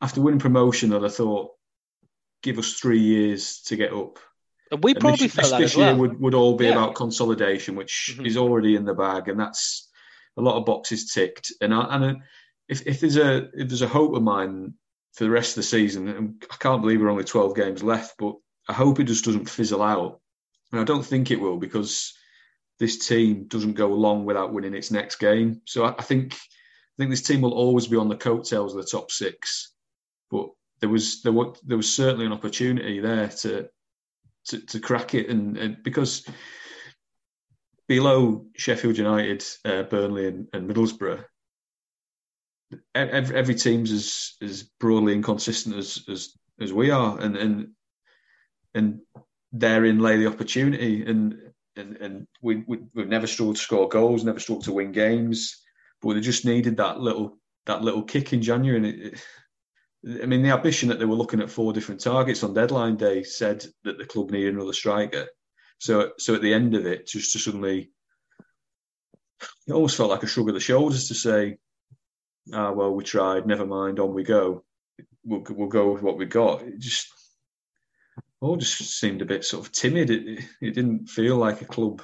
[0.02, 1.52] after winning promotion, that I thought,
[2.42, 4.18] give us three years to get up.
[4.70, 5.86] And we probably and this, felt this, that this as well.
[5.92, 6.72] year would, would all be Yeah.
[6.72, 8.26] about consolidation, which Mhm.
[8.26, 9.88] is already in the bag, and that's
[10.36, 11.52] a lot of boxes ticked.
[11.60, 12.14] And I, and I-
[12.68, 14.74] if, if there's a if there's a hope of mine
[15.14, 18.16] for the rest of the season, and I can't believe we're only 12 games left,
[18.18, 18.34] but
[18.68, 20.20] I hope it just doesn't fizzle out.
[20.72, 22.12] And I don't think it will because
[22.78, 25.62] this team doesn't go long without winning its next game.
[25.64, 28.82] So I, I think I think this team will always be on the coattails of
[28.82, 29.72] the top six.
[30.30, 30.48] But
[30.80, 33.68] there was there was there was certainly an opportunity there to
[34.46, 36.26] to, to crack it, and, and because
[37.88, 41.24] below Sheffield United, uh, Burnley, and, and Middlesbrough,
[42.94, 47.68] every, every team's as as broadly inconsistent as as as we are, and and
[48.74, 49.00] and
[49.52, 51.45] therein lay the opportunity, and
[51.76, 55.62] and and we, we we've never struggled to score goals, never struggled to win games,
[56.02, 59.20] but they just needed that little that little kick in January, and it, it
[60.22, 63.24] I mean, the ambition that they were looking at four different targets on deadline day
[63.24, 65.26] said that the club needed another striker.
[65.78, 67.90] So, so at the end of it, just to suddenly,
[69.66, 71.58] it almost felt like a shrug of the shoulders to say,
[72.52, 73.46] "Ah, well, we tried.
[73.46, 73.98] Never mind.
[73.98, 74.64] On we go.
[75.24, 77.08] We'll, we'll go with what we got." It just
[78.40, 80.10] all just seemed a bit sort of timid.
[80.10, 82.02] It, it didn't feel like a club.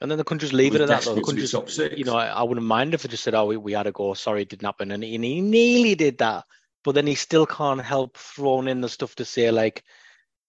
[0.00, 1.02] And then they couldn't just leave it at that.
[1.02, 1.14] Though.
[1.14, 1.98] They desperate to couldn't be just, top six.
[1.98, 3.92] you know, I, I wouldn't mind if they just said, "Oh, we, we had to
[3.92, 4.14] go.
[4.14, 6.44] Sorry, it didn't happen." And he, and he nearly did that,
[6.84, 9.82] but then he still can't help throwing in the stuff to say like,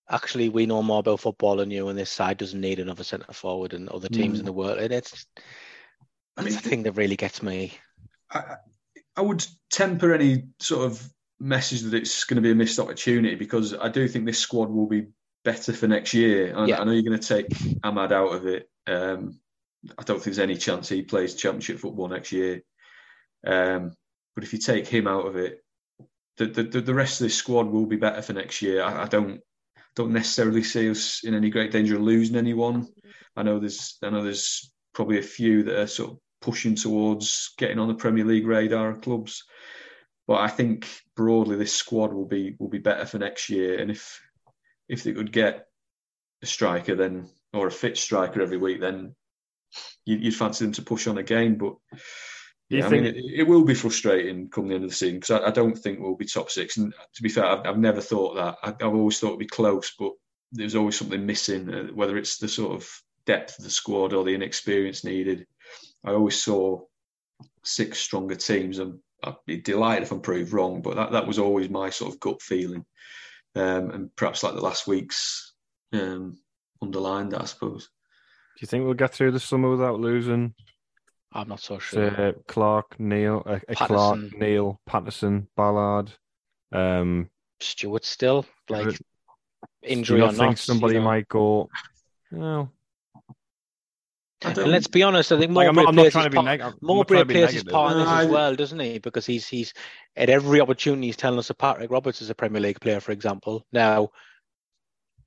[0.09, 3.33] "Actually, we know more about football than you, and this side doesn't need another centre
[3.33, 4.41] forward and other teams Mm.
[4.41, 5.25] in the world." And it's
[6.37, 7.73] I mean, the thing that really gets me.
[8.31, 8.57] I,
[9.15, 13.35] I would temper any sort of message that it's going to be a missed opportunity
[13.35, 15.07] because I do think this squad will be
[15.43, 16.55] better for next year.
[16.55, 16.81] I, Yeah.
[16.81, 17.49] I know you're going to take
[17.81, 18.69] Amad out of it.
[18.87, 19.39] Um,
[19.97, 22.61] I don't think there's any chance he plays Championship football next year.
[23.45, 23.93] Um,
[24.35, 25.63] but if you take him out of it,
[26.37, 28.81] the, the the rest of this squad will be better for next year.
[28.81, 29.41] I, I don't
[29.95, 32.87] don't necessarily see us in any great danger of losing anyone.
[33.35, 37.53] I know there's I know there's probably a few that are sort of pushing towards
[37.57, 39.43] getting on the Premier League radar of clubs.
[40.27, 43.79] But I think broadly this squad will be will be better for next year.
[43.79, 44.21] And if
[44.89, 45.67] if they could get
[46.41, 49.15] a striker then or a fit striker every week, then
[50.05, 51.57] you, would fancy them to push on again.
[51.57, 51.75] But
[52.69, 55.41] yeah, I mean, it, it, will be frustrating come the end of the season because
[55.41, 56.77] I, I, don't think we'll be top six.
[56.77, 58.57] And to be fair, I've, I've never thought that.
[58.63, 60.11] I, have always thought it'd be close, but
[60.51, 62.89] there's always something missing, uh, whether it's the sort of
[63.25, 65.45] depth of the squad or the inexperience needed.
[66.03, 66.81] I always saw
[67.63, 71.39] six stronger teams, and I'd be delighted if I'm proved wrong, but that, that was
[71.39, 72.85] always my sort of gut feeling.
[73.55, 75.53] Um, and perhaps like the last weeks
[75.93, 76.37] um,
[76.81, 77.89] underlined that, I suppose.
[78.57, 80.53] Do you think we'll get through the summer without losing?
[81.31, 82.29] I'm not so sure.
[82.29, 86.11] Uh, Clarke, Neil, uh, uh Clarke, Neil, Patterson, Ballard,
[86.71, 87.29] um,
[87.59, 88.99] Stewart still like
[89.83, 90.23] injury.
[90.23, 91.05] I think somebody you know?
[91.05, 91.69] might go.
[92.31, 92.71] Well,
[94.41, 97.23] and let's be honest, I think Mowbray like, I'm not, I'm plays, his, neg- Mowbray
[97.25, 98.99] plays his part in this as well, doesn't he?
[98.99, 99.73] Because he's he's
[100.15, 103.11] at every opportunity he's telling us that Patrick Roberts is a Premier League player, for
[103.11, 103.65] example.
[103.73, 104.09] Now,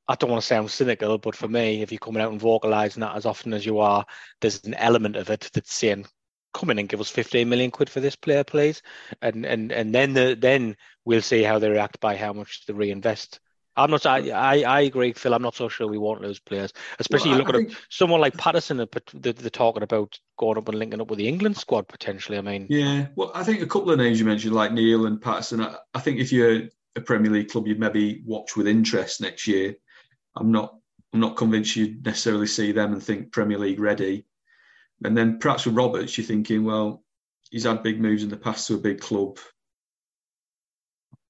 [0.09, 3.01] I don't want to sound cynical, but for me, if you're coming out and vocalising
[3.01, 4.05] that as often as you are,
[4.41, 6.07] there's an element of it that's saying,
[6.55, 8.81] "Come in and give us 15 million quid for this player, please,"
[9.21, 12.73] and and and then the, then we'll see how they react by how much they
[12.73, 13.41] reinvest
[13.77, 14.05] I'm not.
[14.05, 15.33] I, I, agree, Phil.
[15.33, 18.37] I'm not so sure we won't lose players, especially well, you look at someone like
[18.37, 18.77] Patterson.
[18.77, 22.37] They're, they're talking about going up and linking up with the England squad potentially.
[22.37, 23.07] I mean, yeah.
[23.17, 25.63] Well, I think a couple of names you mentioned, like Neil and Patterson.
[25.63, 26.63] I, I think if you're
[26.97, 29.75] a Premier League club, you'd maybe watch with interest next year.
[30.37, 30.75] I'm not.
[31.15, 34.25] I'm not convinced you'd necessarily see them and think Premier League ready.
[35.05, 37.05] And then perhaps with Roberts, you're thinking, well,
[37.51, 39.39] he's had big moves in the past to a big club.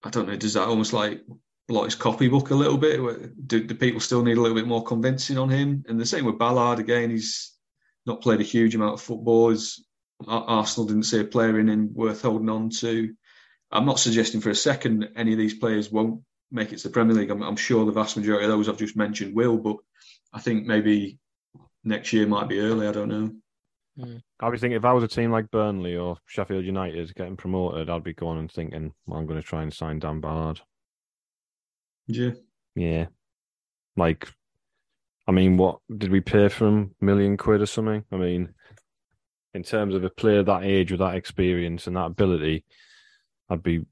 [0.05, 0.37] I don't know.
[0.37, 1.23] Does that almost like
[1.73, 3.47] like his copybook a little bit?
[3.47, 5.85] Do, do people still need a little bit more convincing on him?
[5.89, 7.11] And the same with Ballard again.
[7.11, 7.53] He's
[8.07, 9.51] not played a huge amount of football.
[9.51, 9.85] He's,
[10.27, 13.15] Arsenal didn't see a player in him worth holding on to.
[13.71, 16.93] I'm not suggesting for a second any of these players won't make it to the
[16.93, 17.31] Premier League.
[17.31, 19.77] I'm, I'm sure the vast majority of those I've just mentioned will, but
[20.33, 21.19] I think maybe
[21.83, 22.87] next year might be early.
[22.87, 23.33] I don't know.
[23.99, 24.21] Mm.
[24.41, 27.91] I'd be thinking if I was a team like Burnley or Sheffield United getting promoted,
[27.91, 30.61] I'd be going and thinking, well, I'm going to try and sign Dan Ballard.
[32.13, 32.31] Yeah.
[32.75, 33.07] Yeah.
[33.97, 34.29] Like,
[35.27, 36.95] I mean, what did we pay for him?
[37.01, 38.05] Million quid or something?
[38.11, 38.55] I mean,
[39.55, 42.65] in terms of a player that age with that experience and that ability,
[43.49, 43.85] I'd be,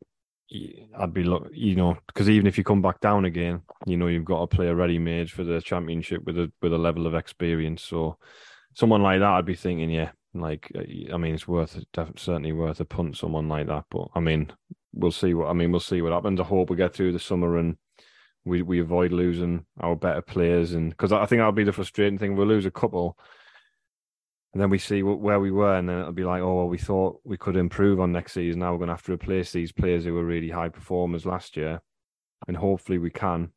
[0.99, 4.09] I'd be look, you know, because even if you come back down again, you know,
[4.09, 7.15] you've got a player ready made for the championship with a with a level of
[7.15, 7.83] experience.
[7.83, 8.17] So,
[8.75, 11.79] someone like that, I'd be thinking, yeah, like, uh, I mean, it's worth
[12.17, 13.17] certainly worth a punt.
[13.17, 14.51] Someone like that, but I mean,
[14.93, 15.71] we'll see what I mean.
[15.71, 16.41] We'll see what happens.
[16.41, 17.77] I hope we get through the summer and
[18.45, 22.19] we we avoid losing our better players, and because I think that'll be the frustrating
[22.19, 22.37] thing.
[22.37, 23.19] We'll lose a couple,
[24.53, 26.79] and then we see where we were, and then it'll be like, oh, well, we
[26.79, 28.61] thought we could improve on next season.
[28.61, 31.57] Now we're going to have to replace these players who were really high performers last
[31.57, 31.81] year,
[32.49, 33.51] and hopefully we can.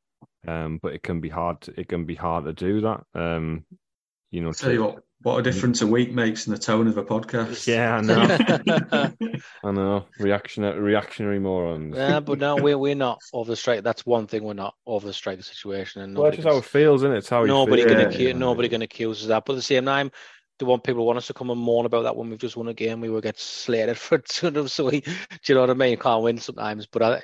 [0.45, 1.61] Um, but it can be hard.
[1.61, 3.03] To, it can be hard to do that.
[3.15, 3.65] Um,
[4.31, 6.97] you know, tell you what, what a difference a week makes in the tone of
[6.97, 7.65] a podcast.
[7.65, 9.11] Yeah, I know.
[9.63, 10.05] I know.
[10.19, 11.95] Reactionary, reactionary morons.
[11.95, 13.84] Yeah, but no, we're we're not over the strike.
[13.84, 14.43] That's one thing.
[14.43, 17.19] We're not over the strike situation, and well, it's just how it feels, isn't it?
[17.19, 18.34] It's how nobody can accuse, yeah.
[18.34, 19.45] nobody can accuse us that.
[19.45, 20.11] But at the same time,
[20.59, 22.67] the one people want us to come and mourn about that when we've just won
[22.67, 24.53] a game, we will get slated for sort of.
[24.55, 24.67] them.
[24.67, 25.11] So we, do
[25.45, 25.91] you know what I mean?
[25.91, 27.21] You can't win sometimes, but I,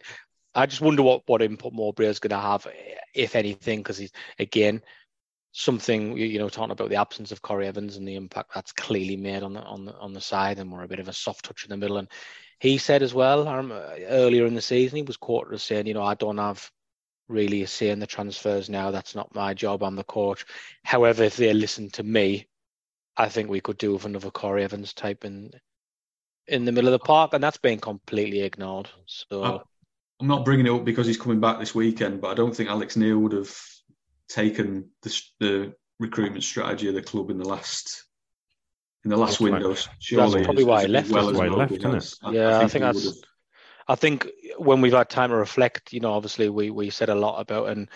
[0.55, 2.65] I just wonder what what input Mowbray is going to have,
[3.13, 4.81] if anything, because he's again
[5.51, 9.17] something you know talking about the absence of Corry Evans and the impact that's clearly
[9.17, 11.45] made on the on the on the side, and we're a bit of a soft
[11.45, 11.97] touch in the middle.
[11.97, 12.07] And
[12.59, 16.03] he said as well earlier in the season, he was quoted as saying, you know,
[16.03, 16.69] I don't have
[17.27, 18.91] really a say in the transfers now.
[18.91, 19.83] That's not my job.
[19.83, 20.45] I'm the coach.
[20.83, 22.47] However, if they listen to me,
[23.15, 25.51] I think we could do with another Corry Evans type in
[26.47, 28.89] in the middle of the park, and that's been completely ignored.
[29.05, 29.63] So.
[30.21, 32.69] I'm not bringing it up because he's coming back this weekend, but I don't think
[32.69, 33.55] Alex Neil would have
[34.29, 38.05] taken the, the recruitment strategy of the club in the last
[39.03, 39.89] in the last windows.
[39.99, 41.11] Surely that's probably why he left.
[41.11, 42.13] Well why he left, isn't it?
[42.31, 43.21] Yeah, I think, I think that's.
[43.87, 44.27] I think
[44.57, 47.69] when we've had time to reflect, you know, obviously we we said a lot about
[47.69, 47.89] and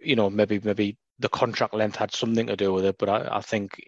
[0.00, 3.36] you know maybe maybe the contract length had something to do with it, but I,
[3.38, 3.80] I think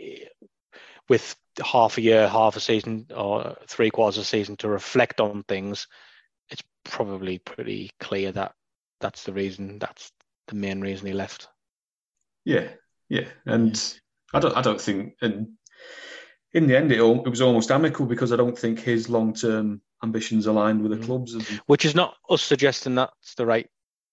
[1.09, 5.21] with half a year, half a season, or three quarters of a season to reflect
[5.21, 5.87] on things,
[6.49, 8.55] it's probably pretty clear that
[9.01, 9.79] that's the reason.
[9.79, 10.11] That's
[10.49, 11.49] the main reason he left.
[12.45, 12.69] Yeah,
[13.09, 13.81] yeah, and
[14.33, 15.49] I don't, I don't think, and
[16.53, 19.35] in the end, it, all, it was almost amicable because I don't think his long
[19.35, 21.07] term ambitions aligned with the mm.
[21.07, 21.35] club's.
[21.67, 23.69] Which is not us suggesting that's the right.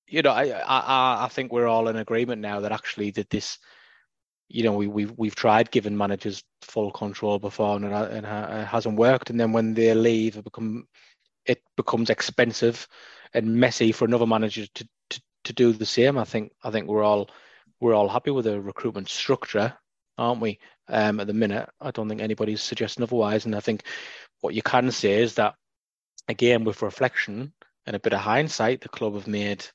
[0.07, 3.59] You know, I, I, I think we're all in agreement now that actually that this,
[4.49, 8.67] you know, we we've we've tried giving managers full control before and it, and it
[8.67, 10.87] hasn't worked, and then when they leave, it become
[11.45, 12.87] it becomes expensive
[13.33, 16.17] and messy for another manager to, to to do the same.
[16.17, 17.29] I think I think we're all
[17.79, 19.77] we're all happy with the recruitment structure.
[20.17, 20.59] aren't we?
[20.87, 23.45] Um, at the minute, I don't think anybody's suggesting otherwise.
[23.45, 23.83] And I think
[24.41, 25.55] what you can say is that,
[26.27, 27.53] again, with reflection
[27.85, 29.65] and a bit of hindsight, the club have made,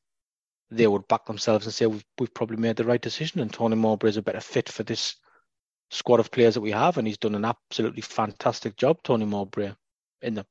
[0.70, 3.40] they would back themselves and say, we've, we've probably made the right decision.
[3.40, 5.16] And Tony Mowbray is a better fit for this
[5.90, 6.98] squad of players that we have.
[6.98, 9.72] And he's done an absolutely fantastic job, Tony Mowbray,
[10.22, 10.46] in the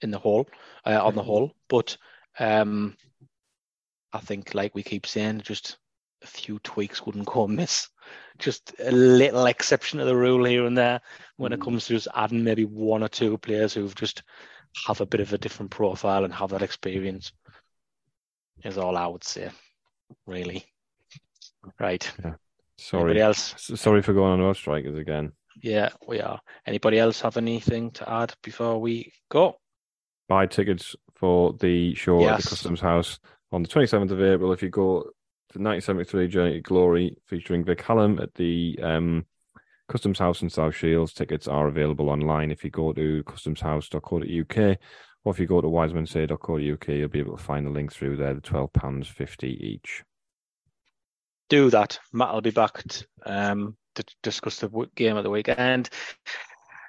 [0.00, 0.48] in the whole,
[0.86, 1.52] uh, on the whole.
[1.68, 1.96] But
[2.38, 2.96] um,
[4.12, 5.78] I think, like we keep saying, just
[6.22, 7.88] a few tweaks wouldn't go amiss.
[8.38, 11.00] Just a little exception to the rule here and there
[11.36, 11.64] when it mm.
[11.64, 14.22] comes to just adding maybe one or two players who've just
[14.86, 17.32] have a bit of a different profile and have that experience.
[18.64, 19.50] Is all I would say,
[20.26, 20.64] really.
[21.78, 22.10] Right.
[22.24, 22.34] Yeah.
[22.78, 23.10] Sorry.
[23.10, 23.54] Anybody else?
[23.58, 25.32] Sorry for going on our strikers again.
[25.62, 26.40] Yeah, we are.
[26.66, 29.58] Anybody else have anything to add before we go?
[30.28, 32.30] Buy tickets for the show yes.
[32.30, 33.18] at the Customs House
[33.52, 34.52] on the 27th of April.
[34.52, 39.26] If you go to 1973 Journey to Glory featuring Vic Halom at the um,
[39.88, 42.50] Customs House in South Shields, tickets are available online.
[42.50, 44.78] If you go to customshouse.co.uk
[45.24, 48.34] or if you go to wisemensay.co.uk, you'll be able to find the link through there,
[48.34, 50.04] the £12.50 each.
[51.48, 51.98] Do that.
[52.12, 52.84] Matt will be back
[53.24, 55.88] um, to discuss the game of the weekend.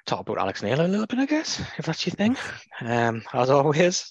[0.04, 2.36] Talk about Alex Neil a little bit, I guess, if that's your thing.
[2.82, 4.10] Um, as always,